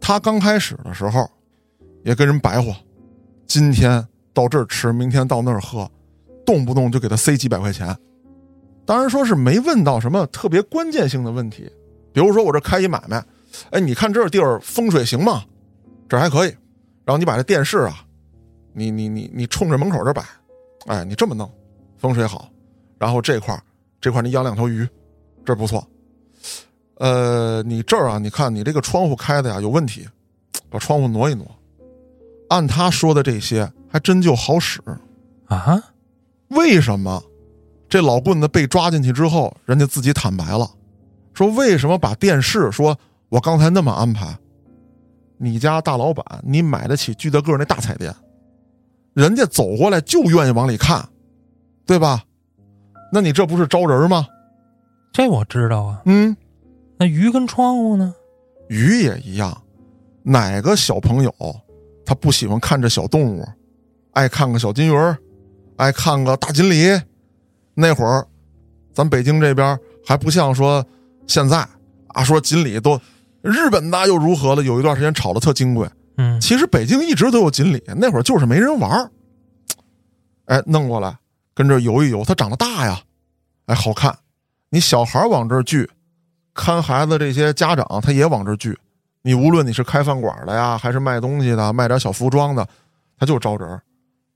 [0.00, 1.28] 他刚开始的时候，
[2.04, 2.76] 也跟人白话，
[3.46, 5.90] 今天到这儿吃，明天到那儿喝，
[6.44, 7.96] 动不动就给他塞几百块钱。
[8.86, 11.70] 当然说是没问到什么特别关键性的问题，
[12.12, 13.22] 比如说我这开一买卖，
[13.70, 15.44] 哎，你看这地儿风水行吗？
[16.08, 16.50] 这还可以。
[17.04, 18.04] 然后你把这电视啊，
[18.72, 20.24] 你你你你冲着门口这摆，
[20.86, 21.50] 哎，你这么弄，
[21.98, 22.48] 风水好。
[22.98, 23.60] 然后这块儿
[24.00, 24.88] 这块儿你养两条鱼，
[25.44, 25.86] 这不错。
[26.98, 30.06] 呃，你这儿啊，你看你这个窗户开的呀有问题，
[30.70, 31.46] 把窗户挪一挪。
[32.48, 34.80] 按他说的这些，还真就好使。
[35.46, 35.82] 啊，
[36.48, 37.22] 为什么？
[37.88, 40.68] 这老棍子被抓进去之后，人家自己坦白了，
[41.34, 44.36] 说为什么把电视说我刚才那么安排？
[45.38, 48.14] 你家大老板，你买得起巨大个那大彩电，
[49.12, 51.06] 人家走过来就愿意往里看，
[51.84, 52.24] 对吧？
[53.12, 54.26] 那你这不是招人吗？
[55.12, 56.02] 这我知道啊。
[56.06, 56.36] 嗯，
[56.98, 58.14] 那鱼跟窗户呢？
[58.68, 59.62] 鱼也一样，
[60.22, 61.32] 哪个小朋友
[62.04, 63.46] 他不喜欢看这小动物，
[64.12, 65.16] 爱看个小金鱼，
[65.76, 67.00] 爱看个大锦鲤？
[67.78, 68.26] 那会儿，
[68.94, 70.84] 咱北京这边还不像说
[71.26, 71.58] 现在
[72.08, 72.98] 啊，说锦鲤都
[73.42, 74.62] 日本的又如何了？
[74.62, 75.86] 有一段时间炒的特金贵。
[76.16, 79.10] 嗯，其实北京一直都有锦鲤，那会儿就是没人玩儿。
[80.46, 81.14] 哎，弄过来
[81.54, 82.98] 跟这游一游，它长得大呀，
[83.66, 84.16] 哎，好看。
[84.70, 85.88] 你小孩儿往这儿聚，
[86.54, 88.76] 看孩子这些家长他也往这儿聚。
[89.22, 92.66] 你无论你是开饭馆的呀，还是卖东西的，卖点小服装的，
[93.18, 93.78] 他就招人。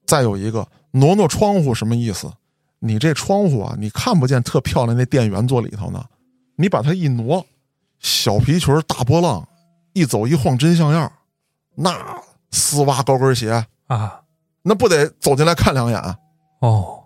[0.05, 2.31] 再有一个挪挪窗户什么意思？
[2.81, 6.05] 你这窗户啊，你看不见特漂亮那店员坐里头呢，
[6.57, 7.47] 你把它一挪，
[7.99, 9.47] 小皮裙大波浪，
[9.93, 11.13] 一走一晃真像样儿。
[11.77, 11.95] 那
[12.51, 14.23] 丝袜高跟鞋，啊，
[14.63, 16.01] 那不得走进来看两眼？
[16.61, 17.05] 哦，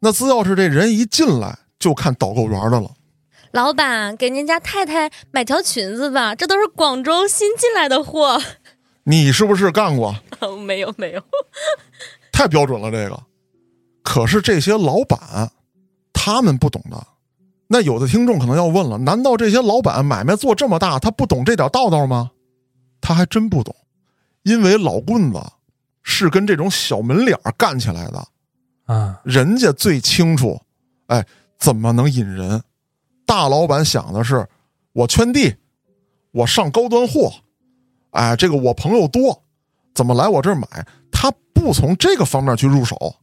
[0.00, 2.90] 那只要是这人一进来就看导购员的了。
[3.52, 8.40] 老板，给您家太太买条裙子吧，这都是广州新进来的货。
[9.04, 10.14] 你是不是干过？
[10.64, 11.22] 没 有没有，
[12.32, 13.22] 太标准了，这个。
[14.02, 15.50] 可是这些老板，
[16.12, 17.06] 他们不懂的。
[17.68, 22.30] 那有的听众可能要问了：难道这些老板买卖做这么大，他不懂这点道道吗？
[23.00, 23.74] 他还真不懂，
[24.42, 25.40] 因为老棍子
[26.02, 28.24] 是跟这种小门脸儿干起来的，
[28.84, 30.60] 啊，人家最清楚，
[31.06, 31.26] 哎，
[31.58, 32.62] 怎么能引人？
[33.24, 34.46] 大老板想的是，
[34.92, 35.54] 我圈地，
[36.32, 37.32] 我上高端货，
[38.10, 39.42] 哎，这个我朋友多，
[39.94, 40.86] 怎么来我这儿买？
[41.10, 43.16] 他不从这个方面去入手，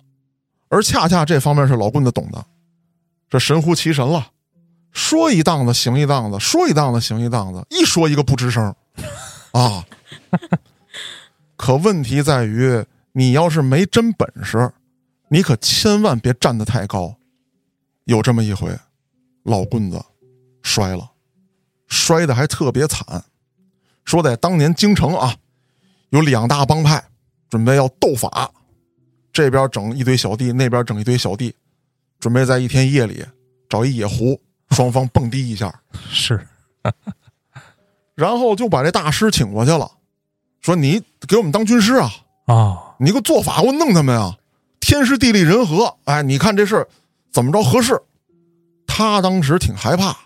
[0.70, 2.45] 而恰恰这方面是老棍子懂的，
[3.30, 4.32] 这神乎其神了，
[4.91, 8.74] 说一档子行一档子，说一档子行一档子，一说一个不吱声，
[9.51, 9.86] 啊。
[11.57, 14.72] 可问题在于，你要是没真本事，
[15.28, 17.17] 你可千万别站得太高。
[18.05, 18.74] 有这么一回，
[19.43, 20.01] 老棍子
[20.61, 21.11] 摔了，
[21.88, 23.26] 摔的还特别惨。
[24.05, 25.36] 说在当年京城啊，
[26.09, 27.03] 有两大帮派
[27.49, 28.51] 准备要斗法，
[29.40, 31.56] 这边整一堆小弟，那边整一堆小弟，
[32.20, 33.24] 准备在一天夜里
[33.70, 34.38] 找一野狐，
[34.72, 35.74] 双方蹦迪一下，
[36.12, 36.46] 是
[38.16, 39.90] 然后就把这大师请过去了，
[40.60, 42.12] 说你给我们当军师啊，
[42.48, 44.36] 啊，你给我做法，给我弄他们啊！
[44.82, 46.86] 天时地利人和，哎，你看这事
[47.32, 47.98] 怎么着合适？
[48.86, 50.18] 他当时挺害怕，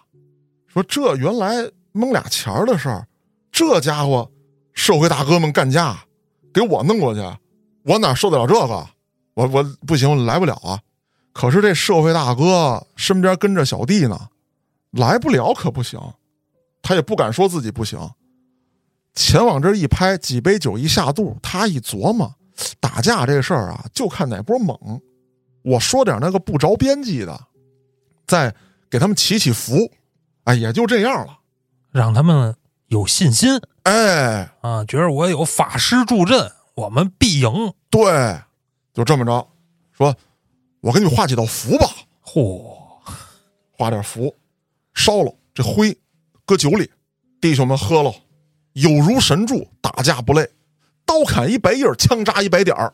[0.68, 3.06] 说这原来蒙俩钱儿的事儿，
[3.52, 4.32] 这家伙
[4.74, 6.04] 社会大哥们干架，
[6.52, 7.22] 给我弄过去，
[7.84, 8.90] 我哪受得了这个？
[9.34, 10.80] 我我不行，我来不了啊！
[11.32, 14.30] 可是这社会大哥身边跟着小弟呢，
[14.92, 16.00] 来不了可不行，
[16.82, 18.00] 他也不敢说自己不行。
[19.16, 22.36] 钱往这一拍，几杯酒一下肚，他一琢磨，
[22.80, 24.78] 打架这事儿啊，就看哪波猛。
[25.64, 27.40] 我说点那个不着边际的，
[28.28, 28.54] 再
[28.90, 29.92] 给他们祈祈福，
[30.44, 31.40] 哎，也就这样了。
[31.92, 32.56] 让他们
[32.88, 37.74] 有信心哎，啊，觉得我有法师助阵，我们必赢。
[37.90, 38.42] 对，
[38.94, 39.48] 就这么着，
[39.92, 40.16] 说，
[40.80, 41.90] 我给你画几道符吧，
[42.24, 42.78] 嚯，
[43.72, 44.36] 画点符，
[44.94, 45.98] 烧了这灰，
[46.46, 46.92] 搁酒里，
[47.42, 48.14] 弟兄们喝了，
[48.74, 50.48] 有如神助，打架不累，
[51.06, 52.94] 刀砍一白印儿，枪扎一白点儿，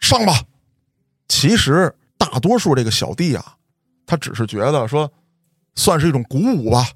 [0.00, 0.32] 上吧。
[1.28, 3.56] 其实大多数这个小弟啊，
[4.06, 5.12] 他只是觉得说，
[5.74, 6.88] 算是一种鼓舞吧，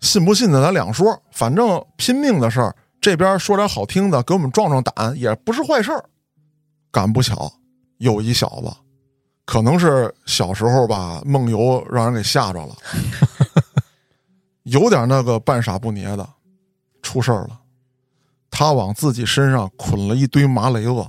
[0.00, 6.04] 信不信的咱两说，反正拼命的事儿，这边说点好听的，给我们壮壮胆，也不是坏事儿。
[6.96, 7.52] 赶不巧，
[7.98, 8.72] 有一小子，
[9.44, 12.74] 可能是小时候吧，梦游让人给吓着了，
[14.64, 16.26] 有点那个半傻不捏的，
[17.02, 17.60] 出事儿了。
[18.50, 21.06] 他往自己身上捆了一堆麻雷子，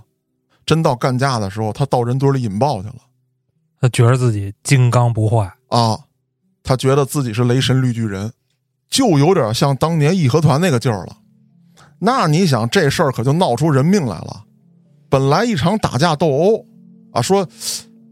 [0.65, 2.95] 真到干架的时候，他到人堆里引爆去了
[3.79, 5.97] 他觉得自己金刚不坏，啊！
[6.63, 8.33] 他觉得自己是雷神绿巨人，
[8.89, 11.15] 就有点像当年义和团那个劲儿了。
[11.99, 14.43] 那你想，这事儿可就闹出人命来了。
[15.09, 16.65] 本来一场打架斗殴
[17.11, 17.47] 啊，说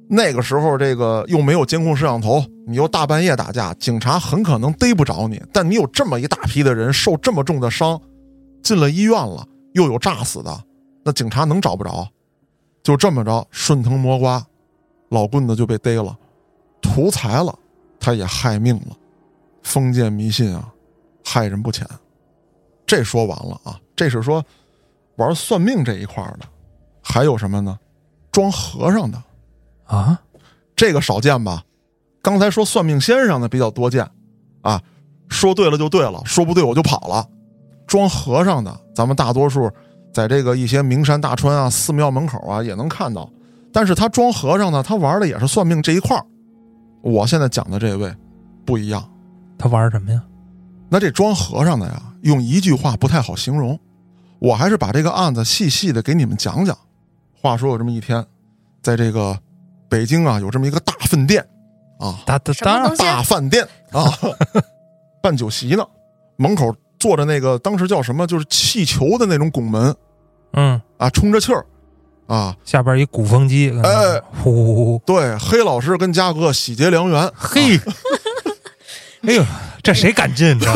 [0.07, 5.41] 那个时候这个又没有监控摄像头，你又大半夜打架，警察很可能逮不着你。
[5.51, 7.99] 但你有这么一大批的人受这么重的伤，
[8.63, 10.63] 进了医院了，又有炸死的，
[11.03, 12.07] 那警察能找不着？
[12.83, 14.45] 就这么着，顺藤摸瓜，
[15.09, 16.15] 老棍子就被逮了，
[16.81, 17.57] 图财了，
[17.99, 18.95] 他也害命了。
[19.63, 20.71] 封建迷信啊，
[21.23, 21.87] 害人不浅。
[22.85, 24.45] 这说完了啊，这是说
[25.15, 26.45] 玩算命这一块的，
[27.07, 27.77] 还有什么呢？
[28.31, 29.21] 装和尚的，
[29.85, 30.19] 啊，
[30.75, 31.63] 这个少见吧？
[32.23, 34.09] 刚才说算命先生的比较多见，
[34.61, 34.81] 啊，
[35.29, 37.29] 说对了就对了，说不对我就跑了。
[37.85, 39.71] 装和尚的，咱们大多数
[40.11, 43.29] 在这个一些名山大川啊、寺庙门口啊也能看到。
[43.71, 46.25] 但是他装和尚呢，他玩的也是算命这一块儿。
[47.01, 48.11] 我现在讲的这位
[48.65, 49.07] 不一样。
[49.57, 50.21] 他玩什么呀？
[50.89, 53.79] 那这装和尚的呀，用一句话不太好形容，
[54.39, 56.75] 我还是把这个案子细细的给你们讲讲。
[57.45, 58.25] 话说有这么一天，
[58.81, 59.37] 在这个
[59.87, 61.47] 北京啊，有这么一个大饭店
[61.99, 64.01] 啊，大大大饭店啊，
[65.21, 65.85] 办酒席呢，
[66.37, 69.95] 门口坐着那个当时叫什么，就是气球的那种拱门
[70.53, 71.63] 嗯，啊，充着气儿
[72.25, 72.57] 啊。
[72.65, 77.77] 下边一鼓风机，哎，呼呼呼，对，黑老师跟嘉哥喜结良缘，嘿，
[79.21, 79.45] 哎呦，
[79.83, 80.59] 这谁敢进？
[80.59, 80.67] 这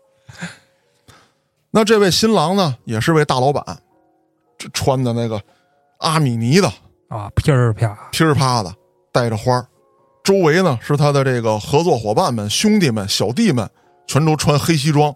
[1.70, 3.89] 那这位新郎呢，也是位大老板，这
[4.72, 5.40] 穿的那个
[5.98, 6.72] 阿米尼的
[7.08, 8.74] 啊，噼儿啪，噼儿啪的，
[9.12, 9.66] 带着花儿
[10.22, 13.68] 周围呢是他的这个合作伙伴们、兄弟们、小弟们，
[14.06, 15.10] 全都穿黑西装，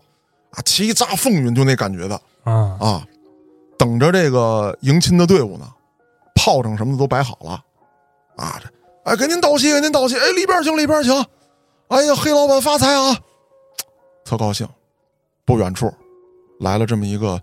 [0.50, 3.06] 啊，齐扎风云，就那感觉的啊，啊。
[3.76, 5.66] 等着这个迎亲的队伍呢，
[6.34, 7.62] 炮仗什么的都摆好了，
[8.36, 8.68] 啊，这
[9.04, 11.12] 哎，给您道喜，给您道喜，哎，里边请，里边请，
[11.88, 13.16] 哎呀，黑老板发财啊，
[14.24, 14.66] 特高兴。
[15.46, 15.92] 不远处
[16.58, 17.38] 来了这么一个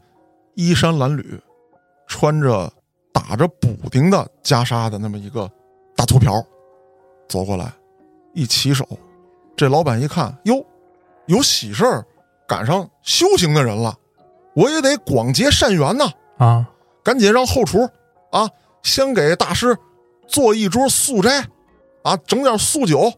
[0.56, 1.40] 衣衫褴褛、
[2.12, 2.70] 穿着
[3.14, 5.50] 打着补丁的袈裟的那么一个
[5.96, 6.46] 大秃瓢，
[7.30, 7.72] 走过来，
[8.34, 8.86] 一起手，
[9.56, 10.62] 这老板一看，哟，
[11.28, 12.06] 有喜事儿，
[12.46, 13.96] 赶上修行的人了，
[14.54, 16.12] 我也得广结善缘呐。
[16.38, 16.70] 啊，
[17.02, 17.88] 赶紧让后厨
[18.30, 18.50] 啊，
[18.84, 19.78] 先给大师
[20.28, 21.48] 做一桌素斋，
[22.04, 23.10] 啊，整点素酒。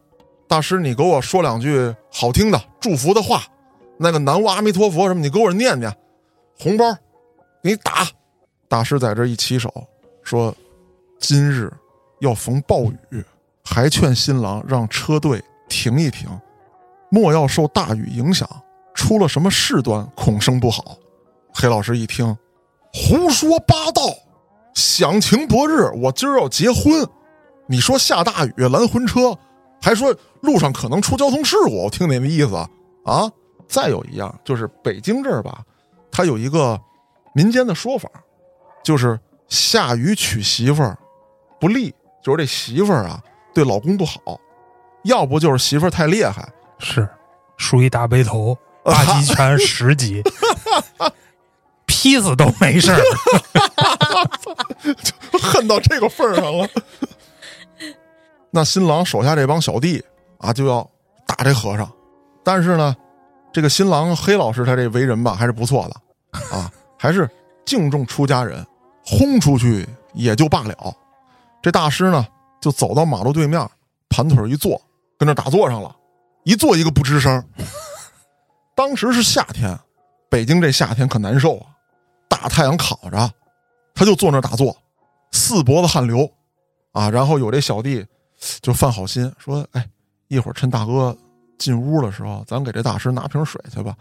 [0.48, 3.42] 大师，你给我说两句好听的祝福的话，
[3.98, 5.92] 那个南无阿弥陀佛什么，你给我念念。
[6.60, 6.94] 红包
[7.64, 8.08] 给你打。
[8.74, 9.72] 大师在这一起手
[10.24, 10.52] 说
[11.22, 11.72] ：“今日
[12.22, 13.24] 要逢暴雨，
[13.64, 16.28] 还劝新郎让车队停一停，
[17.12, 18.50] 莫要受大雨影响，
[18.96, 20.98] 出了什么事端，恐生不好。”
[21.54, 22.36] 黑老师一听。
[22.92, 24.02] 胡说八道！
[24.74, 27.08] 响晴博日，我今儿要结婚，
[27.68, 29.38] 你说下大雨拦婚车，
[29.84, 32.56] 还说路上可能出交通事故，我听你的意思
[33.06, 33.32] 啊？
[33.68, 35.64] 再有一样，就是北京这儿吧，
[36.12, 36.82] 它有一个
[37.36, 38.10] 民间的说法，
[38.84, 40.98] 就是下雨娶媳妇儿
[41.60, 43.22] 不利，就是这媳妇儿啊
[43.54, 44.20] 对老公不好，
[45.04, 46.48] 要不就是媳妇儿太厉害，
[46.80, 47.08] 是
[47.58, 50.22] 梳一大背头， 八极拳十级，
[51.86, 53.00] 劈死都没事儿。
[55.42, 56.68] 恨到这个份儿上了。
[58.52, 60.04] 那新郎手下这帮小弟
[60.38, 60.88] 啊，就要
[61.26, 61.90] 打这和尚，
[62.44, 62.96] 但是呢，
[63.52, 67.30] 这个新郎黑老师他这为人吧，还是不错的啊，还是
[67.66, 68.66] 敬重出家人，
[69.06, 70.96] 轰出去也就罢了。
[71.62, 72.26] 这大师呢，
[72.62, 73.68] 就走到马路对面，
[74.10, 74.82] 盘腿一坐，
[75.18, 75.96] 跟那打坐上了，
[76.44, 77.44] 一坐一个不吱声。
[78.76, 79.78] 当时是夏天，
[80.30, 81.68] 北京这夏天可难受啊，
[82.28, 83.32] 大太阳烤着，
[83.94, 84.76] 他就坐那打坐。
[85.32, 86.30] 四脖子汗流，
[86.92, 88.06] 啊，然后有这小弟
[88.62, 89.88] 就犯好心说：“哎，
[90.28, 91.16] 一会儿趁大哥
[91.58, 93.96] 进屋的时候，咱给这大师拿瓶水去吧。”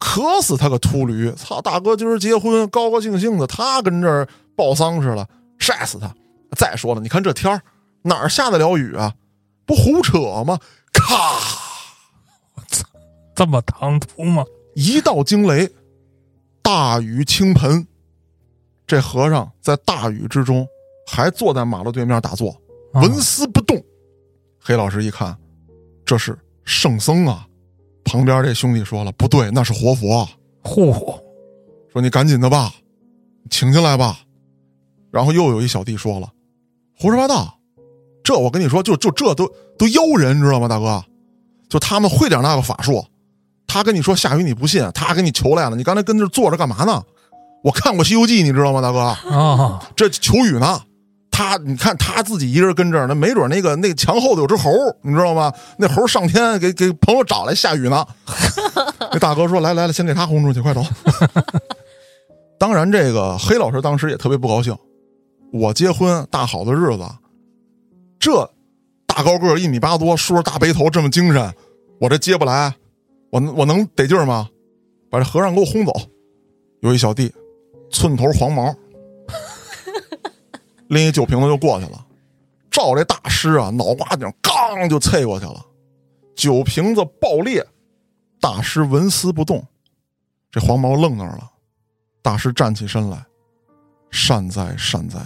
[0.00, 1.30] 渴死他个秃驴！
[1.32, 4.26] 操，大哥今儿结婚，高高兴兴的，他跟这儿
[4.56, 5.28] 报丧似的，
[5.58, 6.12] 晒死他！
[6.56, 7.60] 再说了，你看这天儿
[8.02, 9.14] 哪儿下得了雨啊？
[9.66, 10.58] 不胡扯吗？
[10.92, 11.14] 咔！
[12.54, 12.84] 我操
[13.34, 14.42] 这么唐突吗？
[14.74, 15.70] 一道惊雷，
[16.62, 17.86] 大雨倾盆。
[18.86, 20.66] 这和尚在大雨之中
[21.06, 22.50] 还坐在马路对面打坐，
[22.92, 23.80] 啊纹丝不动。
[24.58, 25.36] 黑老师一看，
[26.04, 27.46] 这是圣僧啊！
[28.04, 30.28] 旁边这兄弟说了：“不对，那是活佛。
[30.62, 30.92] 嚯，”
[31.92, 32.72] 说：“你赶紧的吧，
[33.50, 34.20] 请进来吧。”
[35.10, 36.28] 然后又有一小弟说了
[36.98, 37.58] ：“胡说八道，
[38.22, 41.04] 这我跟你说，就就这都都妖人，你知道吗，大哥？
[41.68, 43.04] 就他们会点那个法术。
[43.66, 47.02] 他跟你说下雨你不信，他给你求来了，你刚才跟这坐着干嘛呢？
[47.62, 49.00] 我看过《西游记》，你知道吗，大哥？
[49.00, 50.82] 啊，这求雨呢。
[51.30, 54.70] 他，你看他自己一人跟这儿那，没准那个那个墙后头有只猴，
[55.02, 55.52] 你知道吗？
[55.78, 58.06] 那猴上天给给朋友找来下雨呢。
[59.12, 60.82] 那大哥说：“来来来，先给他轰出去，快走。
[62.58, 64.76] ”当然，这个黑老师当时也特别不高兴。
[65.52, 67.04] 我结婚大好的日子，
[68.18, 68.48] 这
[69.06, 71.52] 大高个一米八多，梳着大背头，这么精神，
[72.00, 72.74] 我这接不来，
[73.30, 74.48] 我我能得劲儿吗？
[75.10, 75.92] 把这和尚给我轰走。
[76.82, 77.32] 有一小弟，
[77.90, 78.72] 寸头黄毛，
[80.90, 82.04] 拎一酒瓶子就过去了，
[82.70, 85.64] 照这大师啊脑瓜顶刚就啐过去了，
[86.34, 87.64] 酒瓶子爆裂，
[88.40, 89.64] 大师纹丝不动。
[90.50, 91.48] 这黄毛愣那儿了，
[92.22, 93.24] 大师站起身来，
[94.10, 95.20] 善哉善哉，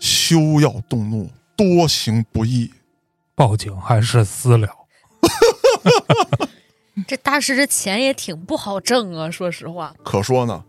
[0.00, 2.72] 休要动怒，多行不义。
[3.36, 4.68] 报警还是私了？
[7.06, 9.94] 这大师这钱也挺不好挣啊，说实话。
[10.02, 10.64] 可说呢，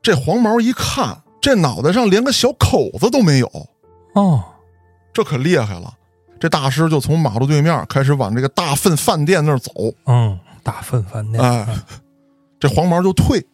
[0.00, 3.46] 这黄毛一看，这脑袋上连个小口子都没有，
[4.14, 4.42] 哦，
[5.12, 5.92] 这可厉害了。
[6.40, 9.70] 这大师就从马路对面开始往这个大粪饭店那儿走，
[10.06, 11.68] 嗯，大粪饭店，哎，
[12.58, 13.46] 这黄毛就退，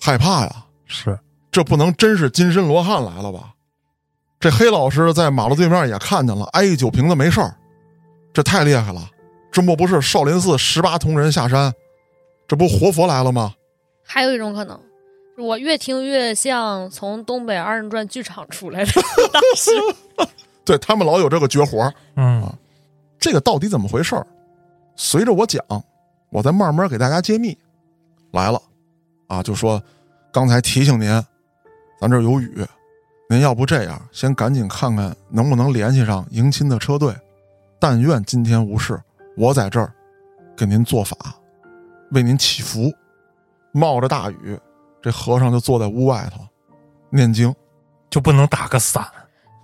[0.00, 1.18] 害怕呀，是
[1.52, 3.52] 这不能真是金身罗汉来了吧？
[4.38, 7.54] 这黑老师在马路对面也看见了，挨一酒瓶子没事儿，
[8.32, 9.06] 这太厉害了。
[9.52, 11.70] 这莫不是少林寺十八铜人下山，
[12.48, 13.52] 这不活佛来了吗？
[14.02, 14.80] 还有一种可能，
[15.40, 18.92] 我越听越像从东北二人转剧场出来的
[19.32, 19.70] 大师。
[20.64, 22.46] 对他们老有这个绝活儿，嗯
[23.18, 24.26] 这个到底怎么回事儿？
[24.94, 25.64] 随着我讲，
[26.30, 27.56] 我再慢慢给大家揭秘。
[28.32, 28.62] 来了，
[29.26, 29.82] 啊，就说
[30.30, 31.10] 刚才提醒您，
[32.00, 32.64] 咱这有雨，
[33.28, 37.12] 您要不这样，先赶紧看看能不能联系上迎亲的车队。
[37.80, 39.00] 但愿今天无事，
[39.36, 39.92] 我在这儿
[40.56, 41.16] 给您做法，
[42.10, 42.92] 为您祈福。
[43.72, 44.58] 冒着大雨，
[45.02, 46.40] 这和尚就坐在屋外头
[47.10, 47.54] 念经，
[48.10, 49.04] 就不能打个伞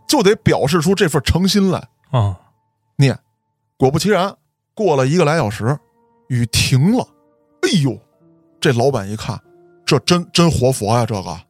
[0.09, 1.87] 就得表示出这份诚心来。
[2.11, 2.39] 啊？
[2.97, 3.18] 念，
[3.76, 4.34] 果不其然，
[4.74, 5.78] 过了一个来小时，
[6.28, 7.07] 雨停了。
[7.62, 7.99] 哎呦，
[8.61, 9.39] 这老板一看，
[9.84, 11.05] 这真真活佛呀！
[11.05, 11.41] 这个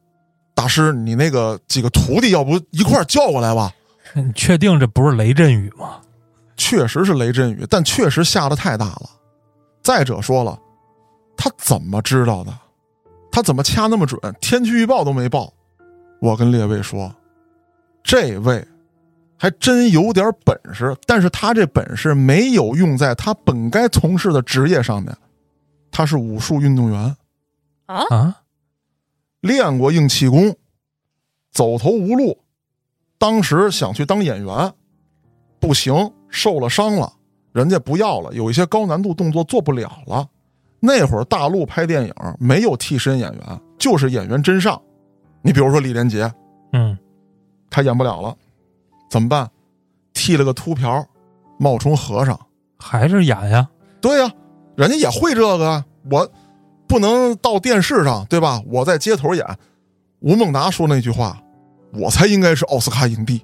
[0.53, 3.71] 大师，你那个几个徒弟，要不一块儿叫过来吧？
[4.15, 6.01] 你确定这不是雷阵雨吗？
[6.57, 9.09] 确实是雷阵雨，但确实下的太大了。
[9.83, 10.59] 再者说了，
[11.37, 12.51] 他怎么知道的？
[13.37, 14.19] 他怎么掐那么准？
[14.41, 15.53] 天气预报都没报。
[16.19, 17.15] 我跟列位说，
[18.03, 18.67] 这位
[19.37, 25.15] 还真有点本事，但是他这本事没有用在他本该从事的职业上面。
[25.91, 27.15] 他是武术运动员，
[27.85, 28.41] 啊，啊，
[29.41, 30.55] 练过硬气功，
[31.51, 32.39] 走投无路，
[33.19, 34.73] 当时想去当演员，
[35.59, 37.13] 不行，受了伤了，
[37.51, 40.27] 人家不要了，有一些高难度动作做不了了。
[40.79, 44.79] 那会儿大陆拍电影没有替身演员，就是演员真上。
[45.41, 46.31] 你比如说李连杰，
[46.73, 46.97] 嗯
[47.69, 48.35] 他演不了了，
[49.09, 49.49] 怎么办？
[50.13, 51.05] 剃了个秃瓢，
[51.59, 52.39] 冒充和尚。
[52.77, 53.67] 还是演呀？
[53.99, 54.31] 对呀、
[54.75, 56.29] 人家也会这个，我
[56.87, 58.61] 不能到电视上，对吧？
[58.67, 59.45] 我在街头演。
[60.19, 61.41] 吴孟达说那句话，
[61.93, 63.43] 我才应该是奥斯卡影帝，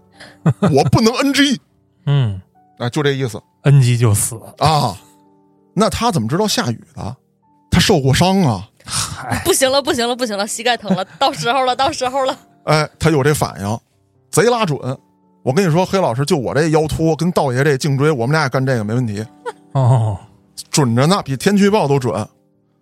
[0.62, 1.60] 我不能 NG，
[2.06, 2.42] 嗯
[2.78, 4.40] 啊，就这意思，NG 就死。
[4.60, 4.96] 啊。
[5.76, 7.18] 那他怎么知道下雨的？
[7.74, 12.38] 他受过伤啊，嗨， 不行了，不行了，不行了，膝盖疼了， 到时候了，到时候了。
[12.66, 13.80] 哎，他有这反应，
[14.30, 14.80] 贼拉准。
[15.42, 19.26] 我跟你说，黑老师，就我这腰突跟道爷这颈椎，我们俩也干这个没问题。
[19.72, 20.18] 哦，
[20.70, 22.26] 准着呢，比天气预报都准。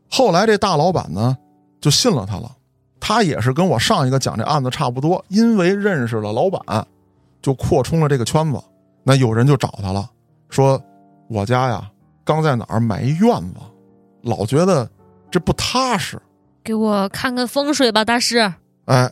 [0.10, 1.38] 后来这大老板呢，
[1.80, 2.52] 就信了他了。
[3.00, 6.86] 他也是跟我上一个讲这案子差不多，因为认识了老板，
[7.42, 8.62] 就扩充了这个圈子。
[9.04, 10.08] 那有人就找他了，
[10.50, 10.80] 说
[11.28, 11.90] 我家呀
[12.24, 13.56] 刚在哪儿买一院子，
[14.22, 14.90] 老觉得
[15.30, 16.22] 这不踏实。
[16.64, 18.54] 给我看看风水吧，大师。
[18.86, 19.12] 哎，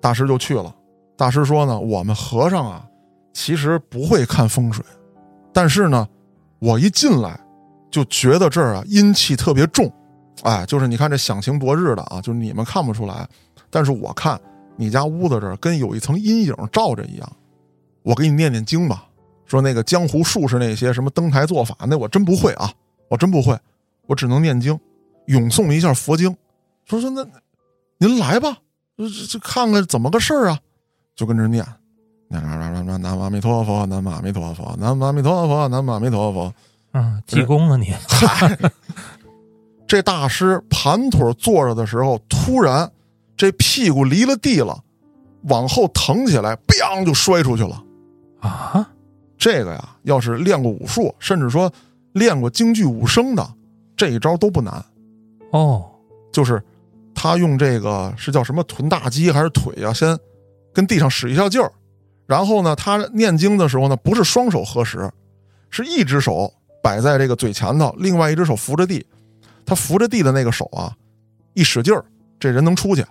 [0.00, 0.74] 大师就去了。
[1.16, 2.84] 大师说呢，我们和尚啊，
[3.32, 4.84] 其实不会看风水，
[5.52, 6.06] 但是呢，
[6.58, 7.38] 我一进来
[7.90, 9.90] 就觉得这儿啊阴气特别重，
[10.42, 13.26] 哎，就是你看这响晴博日的啊，就是你们看不出来，
[13.70, 14.38] 但是我看
[14.76, 17.32] 你家屋子这儿跟有一层阴影罩着一样。
[18.02, 19.06] 我给你念念经吧，
[19.46, 22.70] 说那个江湖术士那些什么登台做法，那我真不会啊，
[23.08, 23.58] 我真不会，
[24.06, 24.78] 我只能念经，
[25.26, 26.34] 咏诵一下佛经。
[26.84, 27.26] 说说那
[27.98, 28.58] 您来吧，
[28.96, 30.58] 这这这看看怎么个事儿啊？
[31.14, 31.64] 就跟着念，
[32.28, 36.54] 念念念念南无阿弥陀佛，南无阿弥陀佛，南无阿弥陀佛，南无阿弥陀佛。
[36.92, 38.58] 啊，济公啊你，嗨，
[39.86, 42.90] 这大师盘腿坐着的时候，突然
[43.36, 44.82] 这屁股离了地了，
[45.42, 47.82] 往后腾起来，砰就摔出去了。
[48.40, 48.88] 啊，
[49.36, 51.72] 这个呀，要是练过武术，甚至说
[52.12, 53.46] 练过京剧武生的，
[53.96, 54.84] 这一招都不难。
[55.52, 55.90] 哦，
[56.32, 56.62] 就是
[57.14, 60.18] 他用这个是叫什么臀大肌还是腿啊，先
[60.72, 61.72] 跟地上使一下劲儿，
[62.26, 65.10] 然后呢，他念经的时候呢，不是双手合十，
[65.70, 69.04] 是一只手摆在这个嘴前头，另外一只手扶着地。
[69.64, 70.94] 他扶着地的那个手啊，
[71.54, 72.04] 一使劲儿，
[72.38, 73.04] 这人能出去。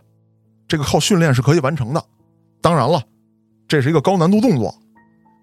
[0.67, 2.03] 这个靠训练是可以完成的。
[2.61, 3.03] 当然了，
[3.67, 4.73] 这是一个高难度动作，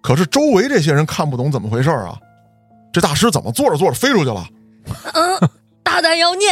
[0.01, 2.19] 可是周围这些人看不懂怎么回事儿啊。
[2.91, 4.47] 这大师怎么做着做着飞出去了？
[5.13, 5.49] 嗯，
[5.83, 6.47] 大胆妖孽，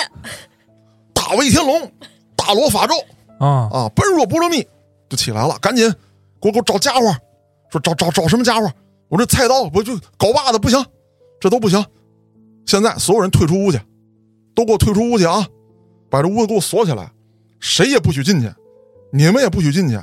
[1.13, 1.91] 大威天龙，
[2.35, 2.95] 大罗法咒。
[3.39, 4.67] 啊，啊，般若波罗蜜
[5.09, 5.89] 就起来了，赶紧
[6.39, 7.15] 给我给我找家伙，
[7.69, 8.71] 说找找找什么家伙？
[9.09, 10.85] 我这菜刀不就镐把子不行，
[11.39, 11.83] 这都不行。
[12.65, 13.79] 现在所有人退出屋去，
[14.55, 15.47] 都给我退出屋去啊！
[16.09, 17.11] 把这屋子给我锁起来，
[17.59, 18.49] 谁也不许进去，
[19.11, 19.99] 你们也不许进去，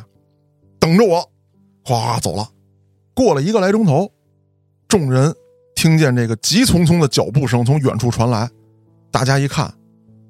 [0.79, 1.31] 等着我。
[1.85, 2.47] 哗哗走了。
[3.15, 4.13] 过了一个来钟头，
[4.89, 5.35] 众人
[5.79, 8.51] 听见这个急匆匆的脚步声从远处传来，
[9.13, 9.73] 大家一看，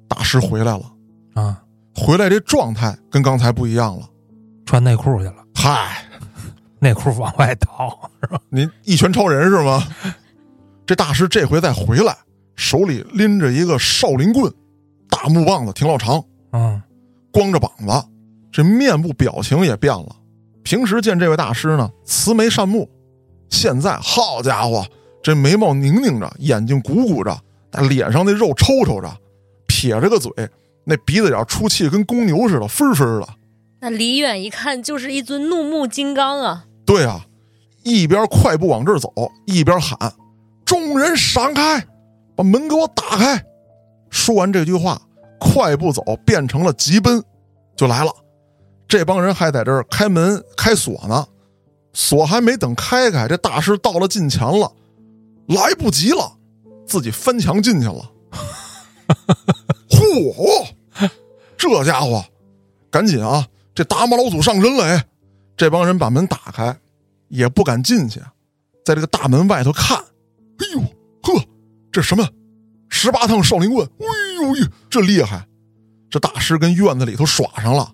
[0.07, 0.83] 大师回来了。
[1.33, 1.59] 啊，
[1.95, 4.07] 回来这状态跟刚才不一样了。
[4.63, 6.05] 穿内裤去了，嗨，
[6.77, 7.89] 内裤往外掏，
[8.21, 8.39] 是吧？
[8.49, 9.83] 您一拳超人是吗？
[10.85, 12.15] 这大师这回再回来，
[12.55, 14.53] 手里拎着一个少林棍，
[15.09, 16.79] 大木棒子挺老长，嗯，
[17.33, 18.07] 光着膀子，
[18.51, 20.15] 这面部表情也变了。
[20.61, 22.87] 平时见这位大师呢，慈眉善目，
[23.49, 24.85] 现在好家伙，
[25.21, 27.37] 这眉毛拧拧着，眼睛鼓鼓着，
[27.71, 29.11] 那脸上那肉抽抽着，
[29.67, 30.31] 撇着个嘴，
[30.85, 33.27] 那鼻子眼出气跟公牛似的，分分的。
[33.81, 36.65] 那离远一看就是一尊怒目金刚啊！
[36.85, 37.25] 对啊，
[37.83, 39.13] 一边快步往这儿走，
[39.45, 39.97] 一边喊
[40.65, 41.85] ：“众人闪开，
[42.35, 43.41] 把门给我打开！”
[44.09, 45.01] 说完这句话，
[45.39, 47.23] 快步走变成了急奔，
[47.75, 48.11] 就来了。
[48.87, 51.25] 这帮人还在这儿开门开锁呢，
[51.93, 54.69] 锁还没等开开，这大师到了近前了，
[55.49, 56.37] 来不及了，
[56.87, 58.11] 自己翻墙进去了。
[59.89, 60.67] 嚯，
[61.57, 62.23] 这家伙，
[62.89, 63.45] 赶紧啊！
[63.75, 64.83] 这达摩老祖上身了！
[64.83, 65.05] 哎，
[65.55, 66.77] 这帮人把门打开，
[67.27, 68.19] 也不敢进去，
[68.85, 69.97] 在这个大门外头看。
[69.97, 70.81] 哎呦
[71.23, 71.43] 呵，
[71.91, 72.27] 这什么？
[72.89, 73.87] 十八趟少林棍！
[73.99, 75.47] 哎呦呦，这厉害！
[76.09, 77.91] 这大师跟院子里头耍上了，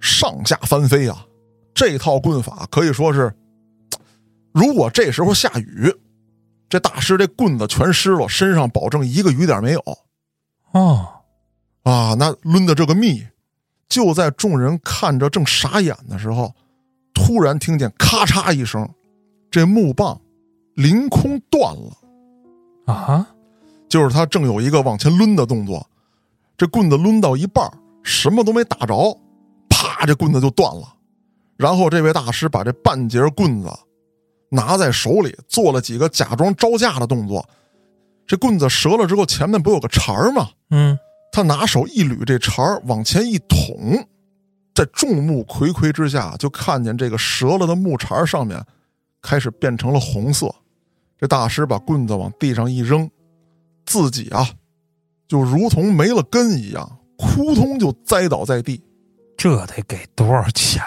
[0.00, 1.26] 上下翻飞啊！
[1.74, 3.34] 这套棍法可以说是，
[4.52, 5.94] 如果这时候下雨，
[6.72, 9.98] 这大师这棍子全湿了，身上保证一个雨点没有。
[10.70, 11.06] 哦，
[11.82, 13.22] 啊，那抡的这个密！
[13.90, 16.50] 就在众人看着正傻眼的时候，
[17.12, 18.88] 突然听见咔嚓一声，
[19.50, 20.18] 这木棒
[20.72, 21.92] 凌空断了。
[22.86, 23.28] 啊，
[23.86, 25.86] 就是他正有一个往前抡的动作，
[26.56, 27.70] 这棍子抡到一半，
[28.02, 29.14] 什么都没打着，
[29.68, 30.90] 啪，这棍子就断了。
[31.58, 33.70] 然后这位大师把这半截棍子
[34.52, 37.48] 拿在手里，做了几个假装招架的动作。
[38.26, 40.50] 这棍子折了之后，前面不有个茬儿吗？
[40.70, 40.98] 嗯。
[41.32, 44.06] 他拿手一捋这茬儿，往前一捅，
[44.74, 48.62] 在众目睽睽之下，就看见这个折了的木茬上面
[49.22, 50.54] 开始变成了红色。
[51.18, 53.10] 这大师把棍子往地上一扔，
[53.86, 54.46] 自己啊，
[55.26, 58.82] 就如同没了根一样，扑通就栽倒在地。
[59.34, 60.82] 这得给多少钱？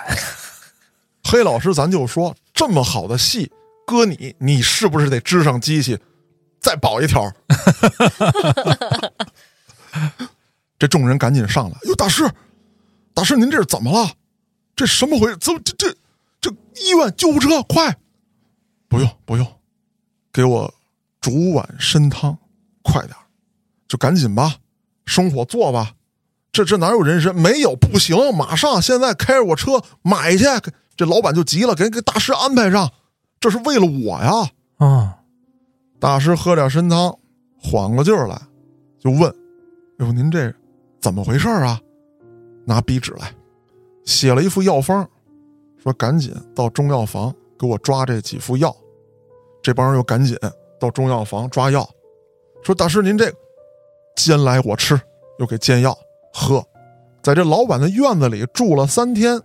[1.28, 3.51] 黑老师，咱就说这么好的戏，
[3.88, 5.97] 搁你，你是不是得支上机器，
[6.59, 7.28] 再保一条？
[10.78, 12.30] 这众人赶紧上来，哟，大师，
[13.15, 14.07] 大师，您这是怎么了？
[14.76, 15.36] 这什么回事？
[15.38, 15.91] 怎么这这
[16.39, 17.97] 这医院救护车快！
[18.88, 19.47] 不用不用，
[20.32, 20.71] 给我
[21.19, 22.38] 煮碗参汤，
[22.84, 23.15] 快点
[23.88, 24.57] 就赶紧吧，
[25.07, 25.93] 生火做吧。
[26.51, 27.36] 这这哪有人参？
[27.36, 30.45] 没有不行，马上现在开着我车买去。
[30.95, 32.91] 这老板就急了，给给大师安排上，
[33.39, 34.49] 这是为了我呀。
[34.77, 35.17] 啊，
[35.99, 37.17] 大师喝点参汤，
[37.61, 38.39] 缓过劲儿来，
[38.99, 39.23] 就问
[39.99, 40.53] ：“哎呦，您这？”
[41.01, 41.79] 怎么回事啊？
[42.65, 43.31] 拿笔纸来，
[44.05, 45.07] 写了一副药方，
[45.77, 48.75] 说赶紧到中药房给我抓这几副药。
[49.61, 50.35] 这帮人又赶紧
[50.79, 51.87] 到中药房抓药，
[52.63, 53.31] 说大师您这
[54.15, 54.99] 煎来我吃，
[55.39, 55.95] 又给煎药
[56.33, 56.65] 喝。
[57.21, 59.39] 在这老板的院子里住了三天，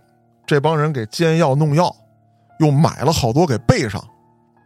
[0.51, 1.95] 这帮人给煎药弄药，
[2.59, 4.05] 又买了好多给备上。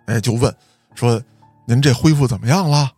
[0.08, 0.52] 哎，就问
[0.96, 1.22] 说
[1.68, 2.92] 您这恢复怎么样了？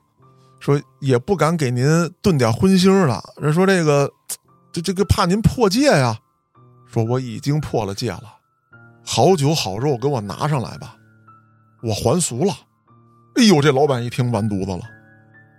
[0.61, 1.85] 说也不敢给您
[2.21, 3.21] 炖点荤腥了。
[3.41, 4.09] 人说这个，
[4.71, 6.17] 这这个怕您破戒呀。
[6.89, 8.23] 说我已经破了戒了，
[9.03, 10.95] 好酒好肉给我拿上来吧，
[11.83, 12.53] 我还俗了。
[13.35, 14.79] 哎呦，这老板一听完犊子了，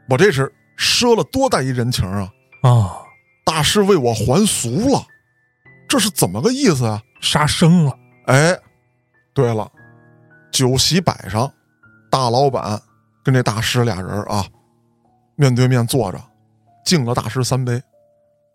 [0.09, 2.33] 我这是赊了多大一人情啊！
[2.63, 2.97] 啊，
[3.45, 5.05] 大师为我还俗了，
[5.87, 7.03] 这是怎么个意思啊？
[7.21, 7.99] 杀生了？
[8.27, 8.59] 哎，
[9.35, 9.71] 对了，
[10.53, 11.53] 酒席摆上，
[12.11, 12.81] 大老板
[13.25, 14.47] 跟这大师俩人啊。
[15.37, 16.21] 面对面坐着，
[16.85, 17.81] 敬了大师三杯，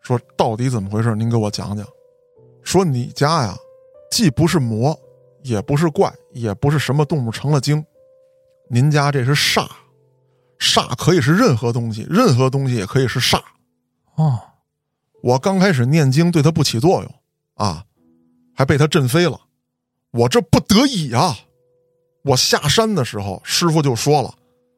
[0.01, 1.15] 说：“到底怎么回事？
[1.15, 1.87] 您给我讲讲。”
[2.61, 3.55] 说：“你家呀，
[4.11, 4.97] 既不是魔，
[5.43, 7.85] 也不是怪，也不是什么动物成了精，
[8.69, 9.65] 您家这是煞，
[10.59, 13.41] 煞可以是任何东西，任何东西也可以是煞。
[14.15, 14.39] 哦，
[15.21, 17.15] 我刚开始念经对它不起作用
[17.55, 17.85] 啊，
[18.53, 19.39] 还被他震飞了。
[20.11, 21.37] 我这不得已啊，
[22.23, 24.35] 我下山的时候，师傅就说了。”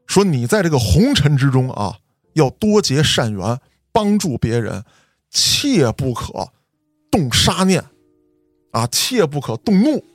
[0.07, 1.97] 说你在这个红尘之中啊，
[2.33, 3.59] 要多结善缘，
[3.91, 4.83] 帮助别人，
[5.31, 6.51] 切不可
[7.09, 7.83] 动杀念，
[8.69, 10.05] 啊，切不可动怒，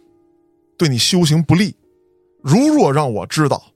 [0.78, 1.74] 对你修行不利。
[2.40, 3.72] 如若让我知道，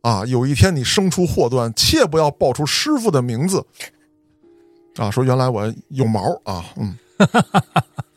[0.00, 3.62] 啊，有一天你生出祸端，切不要报出师傅的名字。
[4.96, 6.96] 啊，说原来我有毛啊，嗯，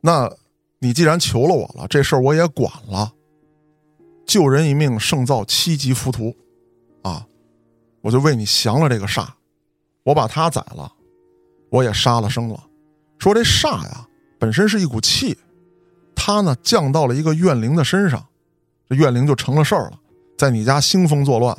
[0.00, 0.30] 那
[0.78, 3.12] 你既然求了我了，这事儿我也管了。
[4.26, 6.36] 救人一命胜造七级浮屠，
[7.02, 7.26] 啊！
[8.02, 9.26] 我就为你降了这个煞，
[10.04, 10.92] 我把他宰了，
[11.70, 12.62] 我也杀了生了。
[13.18, 14.06] 说这煞呀，
[14.38, 15.36] 本身是一股气，
[16.14, 18.24] 他呢降到了一个怨灵的身上，
[18.88, 19.98] 这怨灵就成了事儿了，
[20.36, 21.56] 在你家兴风作乱。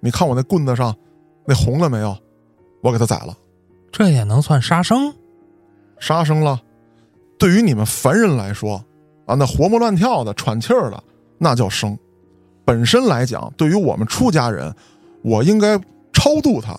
[0.00, 0.96] 你看我那棍子上
[1.44, 2.16] 那红了没有？
[2.82, 3.36] 我给他宰了，
[3.90, 5.14] 这也能算杀生？
[5.98, 6.62] 杀生了。
[7.42, 8.76] 对于你们凡人来说，
[9.26, 11.02] 啊，那活蹦乱跳的、喘气儿的，
[11.38, 11.98] 那叫生。
[12.64, 14.72] 本身来讲，对于我们出家人，
[15.22, 15.76] 我应该
[16.12, 16.78] 超度他，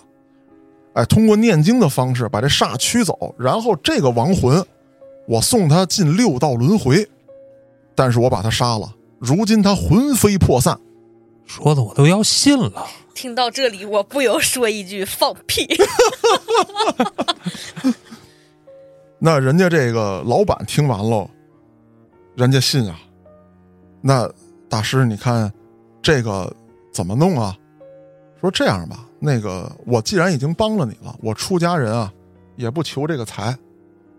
[0.94, 4.66] 哎，通过念经的方式把这煞驱走，然后这个亡魂，
[5.28, 7.06] 我送他进六道轮回。
[7.94, 10.80] 但是我把他杀了，如今他魂飞魄散。
[11.46, 12.88] 说的我都要信了。
[13.14, 15.68] 听到这里，我不由说一句放屁。
[19.26, 21.26] 那人家这个老板听完了，
[22.36, 23.00] 人家信啊。
[24.02, 24.30] 那
[24.68, 25.50] 大师，你看
[26.02, 26.54] 这个
[26.92, 27.58] 怎么弄啊？
[28.42, 32.12] 说这样吧，那个我既然已经帮了你了，我出家人啊
[32.58, 33.58] 也不求这个财，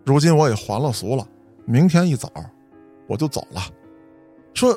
[0.07, 1.29] 如今我也还了俗了，
[1.67, 2.33] 明天一早
[3.07, 3.61] 我就走了。
[4.55, 4.75] 说，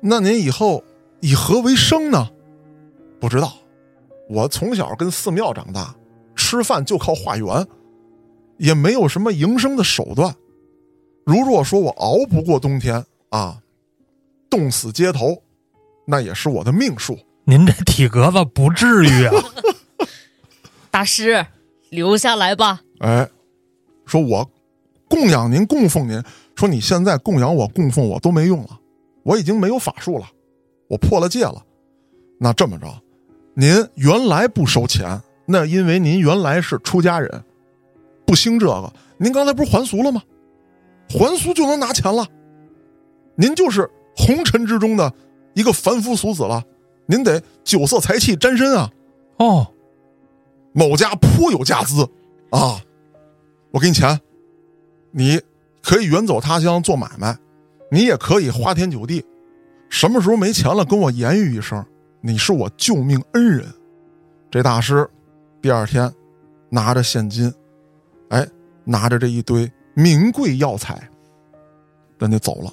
[0.00, 0.82] 那您以后
[1.20, 2.26] 以何为生呢？
[3.20, 3.52] 不知道，
[4.30, 5.94] 我从小跟寺庙长大，
[6.34, 7.46] 吃饭就靠化缘。
[8.60, 10.34] 也没有什么营生的手段。
[11.24, 13.58] 如若说我熬不过冬天啊，
[14.50, 15.42] 冻死街头，
[16.06, 17.18] 那也是我的命数。
[17.44, 19.32] 您这体格子不至于啊！
[20.92, 21.46] 大师，
[21.88, 22.82] 留下来吧。
[22.98, 23.26] 哎，
[24.04, 24.50] 说我
[25.08, 26.22] 供养您、供奉您，
[26.54, 28.78] 说你现在供养我、供奉我都没用了，
[29.22, 30.28] 我已经没有法术了，
[30.86, 31.64] 我破了戒了。
[32.38, 32.86] 那这么着，
[33.54, 37.42] 您原来不收钱，那因为您原来是出家人。
[38.30, 40.22] 不兴这个，您刚才不是还俗了吗？
[41.08, 42.24] 还俗就能拿钱了。
[43.34, 45.12] 您就是红尘之中的
[45.52, 46.62] 一个凡夫俗子了，
[47.06, 48.88] 您得酒色财气沾身啊。
[49.38, 49.66] 哦，
[50.72, 52.08] 某家颇有家资
[52.50, 52.80] 啊，
[53.72, 54.20] 我给你钱，
[55.10, 55.42] 你
[55.82, 57.36] 可以远走他乡做买卖，
[57.90, 59.26] 你也可以花天酒地。
[59.88, 61.84] 什么时候没钱了，跟我言语一声，
[62.20, 63.66] 你是我救命恩人。
[64.52, 65.10] 这大师
[65.60, 66.14] 第二天
[66.68, 67.52] 拿着现金。
[68.30, 68.48] 哎，
[68.84, 71.00] 拿着这一堆名贵药材，
[72.18, 72.72] 人家走了，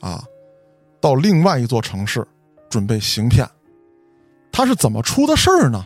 [0.00, 0.22] 啊，
[1.00, 2.26] 到另外一座城市
[2.68, 3.48] 准备行骗。
[4.52, 5.84] 他是怎么出的事儿呢？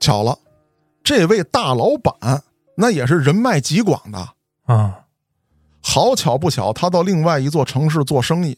[0.00, 0.36] 巧了，
[1.04, 2.42] 这位大老板
[2.76, 4.28] 那也是人脉极广的
[4.64, 5.00] 啊。
[5.80, 8.56] 好巧不巧，他到另外一座城市做生意，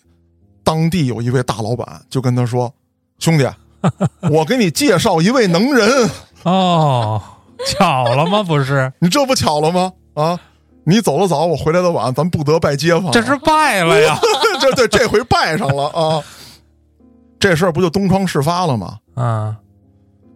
[0.62, 2.72] 当地有一位大老板就跟他说
[3.18, 3.46] ：“兄弟，
[4.30, 6.10] 我给你介绍一位能人。”
[6.44, 7.22] 哦。
[7.66, 8.42] 巧了吗？
[8.42, 9.92] 不是你这不巧了吗？
[10.14, 10.38] 啊，
[10.84, 13.10] 你走的早，我回来的晚，咱不得拜街坊。
[13.12, 14.18] 这是拜了呀！
[14.60, 16.22] 这对这回拜上了啊！
[17.38, 18.98] 这事儿不就东窗事发了吗？
[19.14, 19.56] 啊，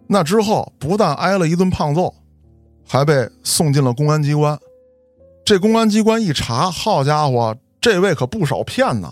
[0.07, 2.13] 那之后不但挨了一顿胖揍，
[2.87, 4.57] 还被送进了公安机关。
[5.43, 9.11] 这公安机关一查，好家伙，这位可不少骗呢，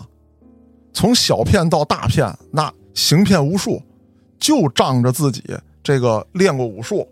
[0.92, 3.82] 从小骗到大骗，那行骗无数，
[4.38, 5.42] 就仗着自己
[5.82, 7.06] 这个练过武术。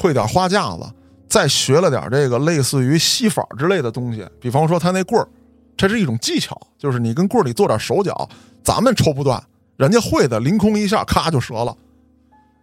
[0.00, 0.90] 会点花架子，
[1.28, 5.28] 再学了点这个类似于戏法之类的东西，比方说他那棍儿，
[5.76, 8.26] 这是一种技巧，就是你跟棍儿里做点手脚，
[8.64, 9.42] 咱们抽不断，
[9.76, 11.76] 人家会的，凌空一下，咔就折了。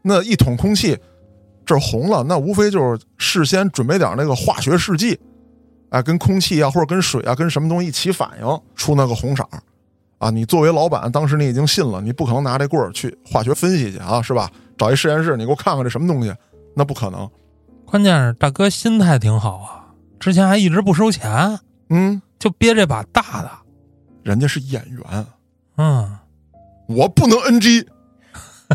[0.01, 0.97] 那一捅空气，
[1.63, 5.19] 这红了，那无非就是事先准备点那个化学试剂，
[5.89, 9.47] 哎，跟空气啊或者跟水啊跟什么东西一起反应出那个红色，
[10.17, 14.49] 啊，你作为老板，当时你已经信了，你不可能拿这棍儿去化学分析去啊，是吧？
[14.75, 16.33] 找一实验室，你给我看看这什么东西。
[16.77, 17.27] 那不可能，
[17.87, 19.87] 关键是大哥心态挺好啊，
[20.19, 21.59] 之前还一直不收钱，
[21.89, 23.49] 嗯，就憋这把大的，
[24.21, 25.25] 人家是演员，
[25.77, 26.19] 嗯，
[26.87, 27.87] 我不能 NG，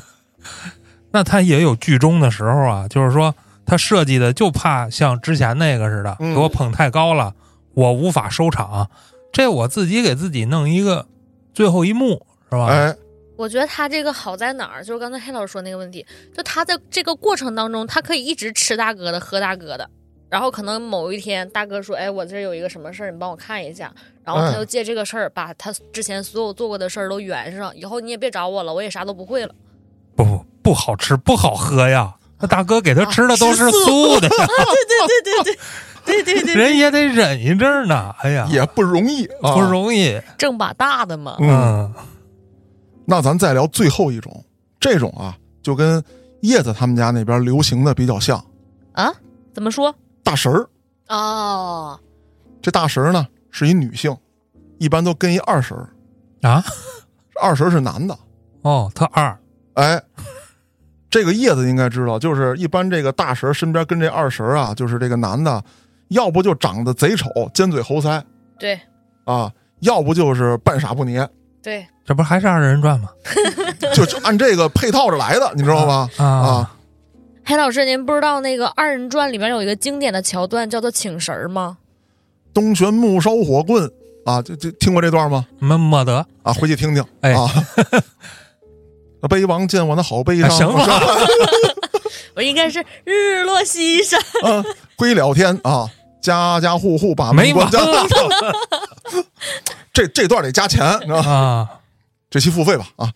[1.12, 3.32] 那他也有剧中的时候啊，就是说
[3.64, 7.32] 他设计的就怕像之前那个似的，给我捧太高了，
[7.74, 8.90] 我无法收场，
[9.32, 11.06] 这我自己给自己弄一个
[11.54, 12.66] 最后一幕是吧？
[12.66, 12.96] 哎。
[13.42, 16.06] 我觉得他这个好在哪儿，就是刚才黑老师说那个问题。
[16.32, 19.90] 就他在这个过程当中，他可以一直吃大哥的、喝大哥的。
[20.28, 23.92] 然后可能某一天大哥说：‘哎，我这有一个什么事儿，你帮我看一下’，
[24.24, 27.76] 然后他就借这个事儿把他之前所有做过的事儿都圆上。
[27.76, 29.52] 以后你也别找我了，我也啥都不会了。
[30.14, 32.14] 不，不不好吃，不好喝呀。
[32.38, 38.14] 那大哥给他吃的都是素的， 对对对对对 对对，人也得忍一阵儿呢。
[38.20, 41.36] 哎呀，也不容易啊，不容易挣把大的嘛。
[41.40, 41.92] 嗯。
[43.04, 44.44] 那咱再聊最后一种，
[44.78, 46.02] 这种啊，就跟
[46.42, 48.42] 叶子他们家那边流行的比较像
[48.92, 49.12] 啊。
[49.52, 49.94] 怎么说？
[50.22, 50.68] 大神儿
[51.08, 51.98] 哦，
[52.62, 54.16] 这大神儿呢是一女性，
[54.78, 55.90] 一般都跟一二神儿
[56.48, 56.64] 啊。
[57.42, 58.16] 二神是男的
[58.62, 59.36] 哦，他二。
[59.74, 60.00] 哎，
[61.10, 65.62] 这个叶子应该知道，就是一般这个大神身边跟这二神啊，就是这个男的，
[66.08, 68.22] 要不就长得贼丑，尖嘴猴腮，
[68.58, 68.80] 对
[69.24, 71.28] 啊，要不就是半傻不捏。
[71.62, 73.08] 对，这不还是二人转吗？
[73.94, 76.08] 就就按这个配套着来的，你知道吗？
[76.16, 76.76] 啊，啊
[77.44, 81.78] 黑老师，您不知道那个二人转里面有一个经典的桥段叫做请神吗？
[82.54, 83.90] 东玄木烧火棍
[84.24, 85.46] 啊，就就听过这段吗？
[85.58, 87.04] 没没得啊，回去听听。
[87.20, 87.34] 哎，
[89.28, 91.00] 悲王见我那好悲伤，行了
[92.34, 94.20] 我应该是日落西山。
[94.42, 94.64] 啊，
[94.96, 95.88] 归了天啊，
[96.20, 97.78] 家家户户把门关家。
[99.92, 100.84] 这这段得加钱？
[101.10, 101.68] 啊，
[102.30, 103.12] 这期付费吧啊。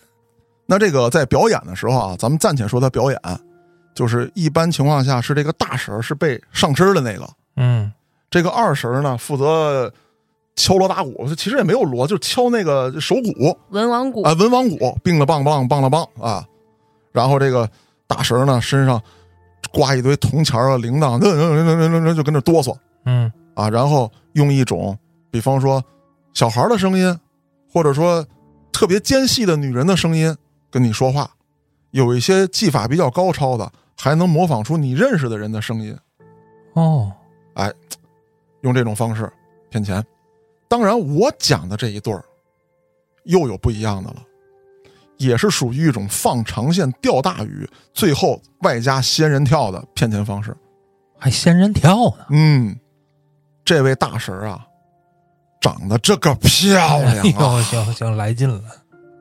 [0.66, 3.20] 那这个在表演的时候啊，咱们暂且说他表演，
[3.94, 7.92] 就是一般情况下是这个大婶儿是被上身的那个，嗯
[8.30, 9.92] 这个二婶呢负责
[10.56, 16.44] 敲锣打鼓，其实也没有锣，就敲那个手鼓文王鼓啊，文王鼓，并了棒棒棒了棒啊。
[17.12, 17.68] 然后这个
[18.06, 19.00] 大婶呢身上
[19.72, 23.68] 挂一堆铜钱啊、铃铛，嗯嗯嗯嗯嗯就跟那哆嗦嗯啊。
[23.68, 24.96] 然后用一种，
[25.30, 25.84] 比方说
[26.34, 27.18] 小孩儿的声音，
[27.72, 28.26] 或者说
[28.72, 30.36] 特别尖细的女人的声音
[30.70, 31.30] 跟你说话，
[31.92, 35.96] 有一些技法比较高超的，还能模仿出你认识的人的声音。
[36.72, 37.12] 哦，
[37.54, 37.72] 哎
[38.62, 39.32] 用这种方式
[39.70, 40.04] 骗钱。
[40.66, 42.24] 当然，我讲的这一对儿
[43.24, 44.16] 又有不一样的了，
[45.18, 50.56] 也是属于一种放长线钓大鱼，最后外加仙人跳的骗钱方式。
[51.16, 52.76] 还仙人跳呢，嗯，
[53.64, 54.66] 这位大婶儿啊，
[55.64, 57.56] 长得这个漂哎亮啊。
[57.56, 57.62] 呦，！
[57.62, 58.60] 行行，来劲了，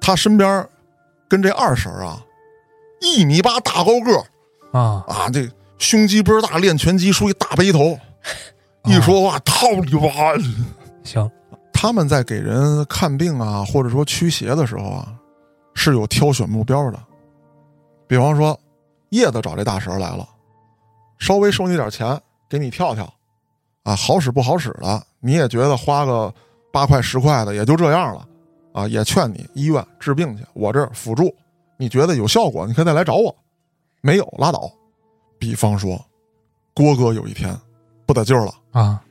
[0.02, 0.68] 他身边
[1.30, 2.22] 跟这二婶儿啊，
[3.00, 4.26] 一米八大高个儿。
[4.78, 7.98] 啊，啊，这胸肌倍儿大，练拳击，梳一大背头，
[8.84, 10.12] 一说话套里哇。
[11.06, 11.32] 行，
[11.72, 15.14] 他们在给人看病啊，或者说驱邪的时候啊，
[15.74, 17.00] 是有挑选目标的。
[18.06, 18.60] 比方说，
[19.12, 20.28] 叶子找这大婶儿来了，
[21.20, 22.20] 稍微收你点钱，
[22.50, 23.12] 给你跳跳，
[23.84, 26.32] 啊，好使不好使的，你也觉得花个
[26.70, 28.28] 八块十块的也就这样了，
[28.74, 31.34] 啊，也劝你医院治病去，我这儿辅助，
[31.78, 33.34] 你觉得有效果，你可以再来找我，
[34.02, 34.70] 没有拉倒。
[35.40, 35.98] 比方说，
[36.74, 37.58] 郭哥有一天
[38.06, 38.54] 不得劲儿了。
[38.72, 39.02] 啊，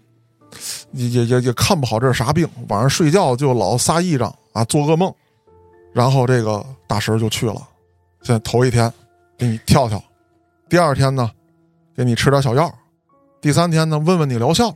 [0.93, 5.13] 也也也也看不好这是啥病，晚上睡觉就老撒癔症啊，做噩梦。
[5.95, 7.67] 然后这个大婶就去了，
[8.23, 8.93] 现在头一天
[9.39, 10.03] 给你跳跳，
[10.69, 11.31] 第二天呢
[11.97, 12.71] 给你吃点小药，
[13.41, 14.75] 第三天呢问问你疗效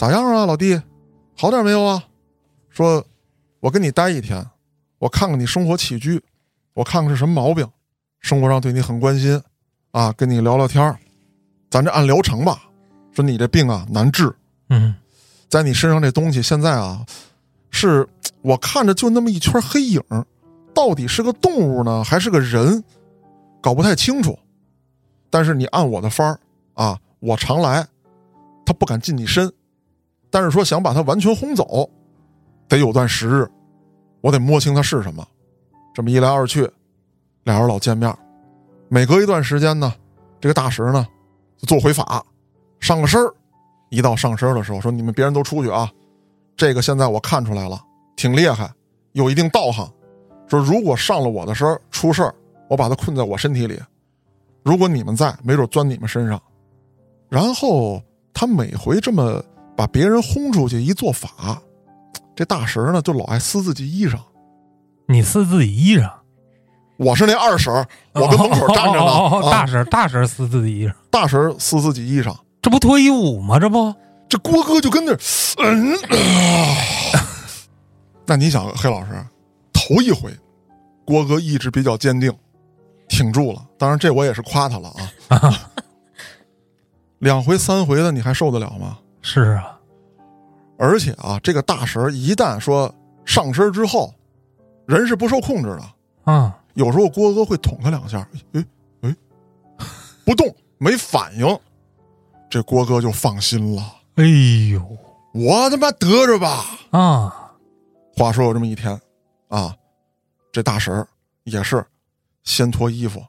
[0.00, 0.80] 咋样啊，老弟，
[1.36, 2.02] 好点没有啊？
[2.70, 3.04] 说，
[3.60, 4.42] 我跟你待一天，
[4.98, 6.18] 我看看你生活起居，
[6.72, 7.68] 我看看是什么毛病，
[8.18, 9.38] 生活上对你很关心
[9.90, 10.98] 啊，跟你聊聊天儿
[11.68, 12.62] 咱这按疗程吧。
[13.12, 14.34] 说你这病啊难治，
[14.70, 14.94] 嗯
[15.50, 17.04] 在你身上这东西现在啊，
[17.70, 18.08] 是
[18.40, 20.02] 我看着就那么一圈黑影，
[20.72, 22.82] 到底是个动物呢，还是个人，
[23.60, 24.38] 搞不太清楚。
[25.28, 26.40] 但是你按我的方儿
[26.72, 27.86] 啊，我常来，
[28.64, 29.52] 他不敢近你身，
[30.30, 31.88] 但是说想把他完全轰走，
[32.68, 33.50] 得有段时日，
[34.20, 35.26] 我得摸清他是什么。
[35.92, 36.70] 这么一来二去，
[37.44, 38.14] 俩人老见面，
[38.88, 39.92] 每隔一段时间呢，
[40.40, 41.06] 这个大石呢
[41.58, 42.24] 就做回法，
[42.78, 43.34] 上个身儿。
[43.90, 45.90] 一到上身的时候，说你们别人都出去啊，
[46.56, 47.82] 这个现在我看出来了，
[48.14, 48.70] 挺厉害，
[49.14, 49.90] 有一定道行。
[50.46, 52.32] 说如果上了我的身儿出事儿，
[52.68, 53.76] 我把他困在我身体里；
[54.62, 56.40] 如果你们在，没准钻你们身上。
[57.28, 58.00] 然后
[58.32, 59.42] 他每回这么
[59.80, 61.58] 把别人轰出去一做法，
[62.36, 64.18] 这大婶儿呢就老爱撕自己衣裳。
[65.08, 66.12] 你撕自己衣裳，
[66.98, 69.06] 我是那二婶儿，我跟门口站着呢。
[69.06, 73.58] 哦哦哦哦大啊、婶大婶撕自己衣裳，大婶儿撕自己衣裳，这不脱衣舞吗？
[73.58, 73.94] 这不，
[74.28, 75.16] 这郭哥就跟那，
[75.64, 77.24] 嗯，啊
[78.26, 79.12] 那你想，黑老师，
[79.72, 80.30] 头一回，
[81.06, 82.30] 郭哥意志比较坚定，
[83.08, 83.64] 挺住了。
[83.78, 84.92] 当然，这我也是夸他了
[85.28, 85.70] 啊。
[87.20, 88.98] 两回、三回的，你还受得了吗？
[89.22, 89.78] 是啊，
[90.78, 92.92] 而且啊，这个大神一旦说
[93.24, 94.14] 上身之后，
[94.86, 96.32] 人是不受控制的。
[96.32, 98.64] 啊，有时候郭哥会捅他两下，哎
[99.02, 99.16] 哎，
[100.24, 101.58] 不动，没反应，
[102.48, 103.82] 这郭哥就放心了。
[104.16, 104.24] 哎
[104.72, 104.98] 呦
[105.32, 106.64] 我他妈得着吧。
[106.90, 107.52] 啊，
[108.16, 109.00] 话说有这么一天，
[109.48, 109.74] 啊，
[110.52, 111.06] 这大婶
[111.44, 111.84] 也是
[112.42, 113.22] 先脱衣服，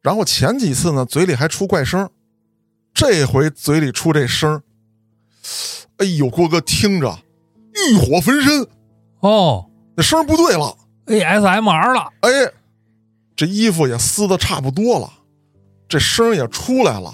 [0.00, 2.08] 然后前几次呢嘴里还出怪声，
[2.94, 4.62] 这回嘴里出这声儿，
[5.98, 7.18] 哎呦，郭哥听着
[7.72, 8.66] 欲火焚身，
[9.20, 10.76] 哦那声儿不对了
[11.06, 12.30] ，，ASMR 了，哎，
[13.34, 15.12] 这衣服也撕的差不多了，
[15.88, 17.12] 这声儿也出来了，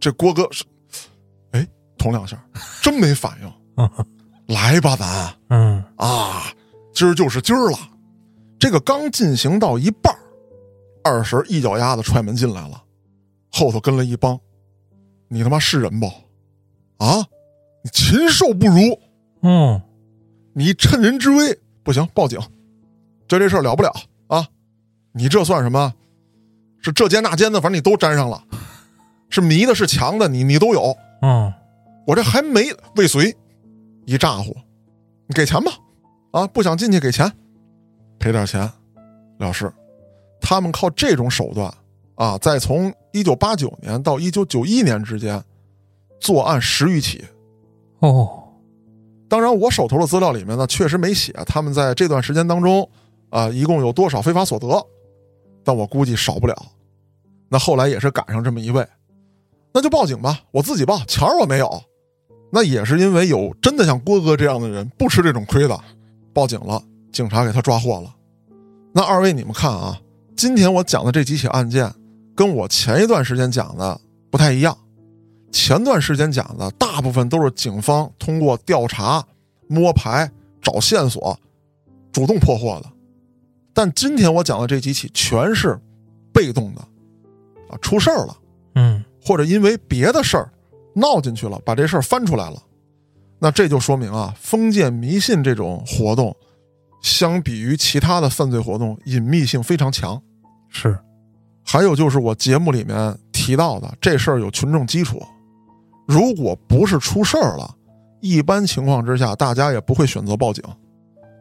[0.00, 0.64] 这郭哥是，
[1.50, 1.66] 哎，
[1.98, 2.42] 捅两下，
[2.82, 3.52] 真没反应，
[4.54, 5.34] 来吧咱。
[5.50, 6.44] 嗯，啊，
[6.94, 7.78] 今儿就是今儿了。
[8.58, 10.14] 这个刚进行到一半
[11.02, 12.82] 二婶一脚丫子踹门进来了，
[13.50, 14.38] 后头跟了一帮。
[15.28, 16.10] 你他妈是人不？
[17.02, 17.26] 啊，
[17.82, 18.96] 你禽兽不如！
[19.42, 19.82] 嗯，
[20.54, 22.38] 你趁人之危，不行，报警。
[23.26, 23.92] 就这事儿了不了
[24.28, 24.46] 啊！
[25.10, 25.92] 你这算什么？
[26.80, 28.40] 是这奸那奸的，反正你都沾上了。
[29.30, 30.96] 是迷的，是强的，你你都有。
[31.22, 31.52] 嗯，
[32.06, 33.34] 我这还没未遂，
[34.06, 34.56] 一咋呼，
[35.26, 35.72] 你给钱吧，
[36.30, 37.32] 啊，不想进去给钱，
[38.20, 38.70] 赔点钱，
[39.38, 39.72] 了事。
[40.40, 41.72] 他们靠这种手段
[42.14, 45.42] 啊，在从一九八九年到一九九一年之间
[46.22, 47.24] 作案十余起。
[47.98, 48.44] 哦，
[49.28, 52.88] 当然，我手头的资料里面呢，确实没写他们在这段时间当中
[53.30, 54.86] 啊，一共有多少非法所得，
[55.64, 56.56] 但我估计少不了。
[57.48, 58.86] 那后来也是赶上这么一位，
[59.74, 61.82] 那就报警吧，我自己报，钱我没有。
[62.52, 65.78] 那也是因为有真的像郭哥这样的人不吃这种亏的，
[66.32, 68.14] 报警了，警察给他抓获了。
[68.92, 69.98] 那二位你们看啊，
[70.36, 71.92] 今天我讲的这几起案件，
[72.36, 74.00] 跟我前一段时间讲的
[74.30, 74.76] 不太一样。
[75.52, 79.24] 前段时间讲的大部分都是警方通过调查、
[79.68, 80.28] 摸排、
[80.62, 81.38] 找线索，
[82.10, 82.90] 主动破获的，
[83.74, 85.78] 但今天我讲的这几起全是
[86.32, 86.80] 被动的，
[87.68, 88.36] 啊，出事儿了，
[88.76, 90.50] 嗯，或者因为别的事儿
[90.94, 92.62] 闹进去了，把这事儿翻出来了，
[93.38, 96.34] 那这就说明啊，封建迷信这种活动，
[97.02, 100.20] 相比于其他的犯罪活动，隐秘性非常强。
[100.70, 100.98] 是，
[101.62, 105.22] 还有就是我节目里面提到的，这事儿有群众基础。
[106.12, 107.74] 如果不是出事儿了，
[108.20, 110.62] 一般情况之下，大家也不会选择报警。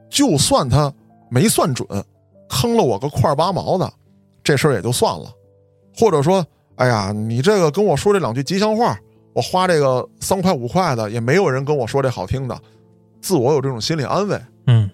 [0.09, 0.93] 就算他
[1.29, 1.85] 没算准，
[2.47, 3.91] 坑了我个块八毛的，
[4.41, 5.29] 这事儿也就算了。
[5.93, 6.45] 或者说，
[6.75, 8.97] 哎呀，你这个跟我说这两句吉祥话，
[9.33, 12.57] 我花这个三块五块的，也没有人跟我说这好听的，
[13.21, 14.39] 自我有这种心理安慰。
[14.67, 14.89] 嗯，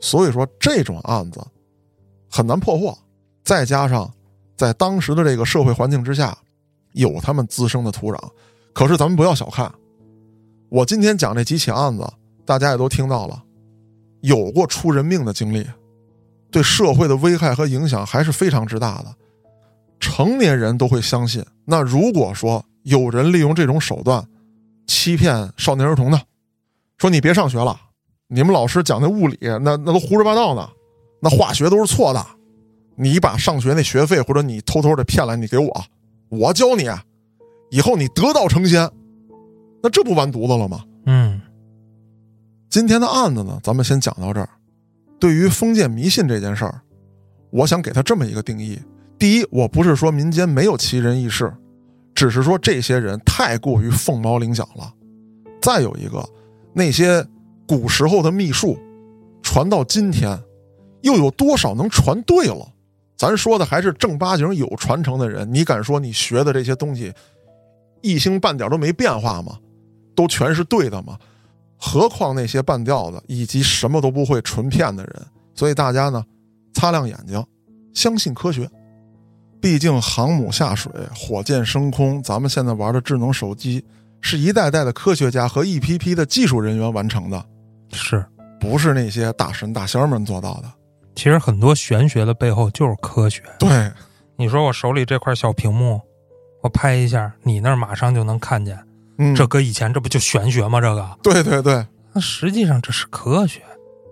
[0.00, 1.44] 所以说这种案子
[2.30, 2.96] 很难破获，
[3.42, 4.08] 再加上
[4.56, 6.38] 在当时的这个社会环境之下，
[6.92, 8.18] 有他们滋生的土壤。
[8.76, 9.72] 可是咱们不要小看，
[10.68, 12.06] 我今天讲这几起案子，
[12.44, 13.42] 大家也都听到了，
[14.20, 15.66] 有过出人命的经历，
[16.50, 19.06] 对社会的危害和影响还是非常之大的。
[19.98, 21.42] 成年人都会相信。
[21.64, 24.22] 那如果说有人利用这种手段
[24.86, 26.20] 欺骗少年儿童呢？
[26.98, 27.80] 说你别上学了，
[28.28, 30.68] 你们老师讲那物理那那都胡说八道呢，
[31.22, 32.22] 那化学都是错的，
[32.94, 35.84] 你把上学那学费或者你偷偷的骗来，你给我，
[36.28, 36.90] 我教你。
[37.70, 38.90] 以后你得道成仙，
[39.82, 40.84] 那这不完犊子了吗？
[41.06, 41.40] 嗯，
[42.68, 44.48] 今天的案子呢，咱们先讲到这儿。
[45.18, 46.80] 对于封建迷信这件事儿，
[47.50, 48.78] 我想给他这么一个定义：
[49.18, 51.52] 第一，我不是说民间没有奇人异事，
[52.14, 54.92] 只是说这些人太过于凤毛麟角了。
[55.60, 56.24] 再有一个，
[56.72, 57.26] 那些
[57.66, 58.78] 古时候的秘术，
[59.42, 60.38] 传到今天，
[61.02, 62.68] 又有多少能传对了？
[63.16, 67.12] 咱说的还是正八经有传承的人，你敢说你学的这些东西？
[68.02, 69.58] 一星半点都没变化吗？
[70.14, 71.18] 都全是对的吗？
[71.76, 75.26] 何况那些半吊子以及什么都不会、纯骗的人。
[75.54, 76.24] 所以大家呢，
[76.72, 77.44] 擦亮眼睛，
[77.92, 78.68] 相信科学。
[79.60, 83.84] 毕竟航母下水、火箭升空，咱们现在玩的智能手机，
[84.20, 87.44] 是一代代的科学家和一批批的技术人员完成的，
[87.92, 88.24] 是
[88.60, 90.72] 不是那些大神大仙们做到的？
[91.14, 93.42] 其实很多玄学的背后就是科学。
[93.58, 93.90] 对，
[94.36, 96.00] 你说我手里这块小屏幕。
[96.66, 98.76] 我拍一下，你那儿马上就能看见。
[99.18, 100.80] 嗯，这搁以前这不就玄学吗？
[100.80, 103.62] 这个， 对对对，那实际上这是科学。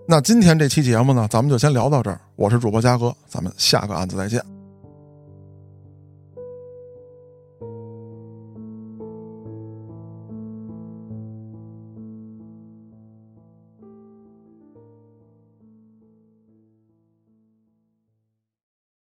[0.07, 2.21] 那今天这期节目呢，咱们就先聊到这儿。
[2.37, 4.41] 我是主播嘉哥，咱们下个案子再见。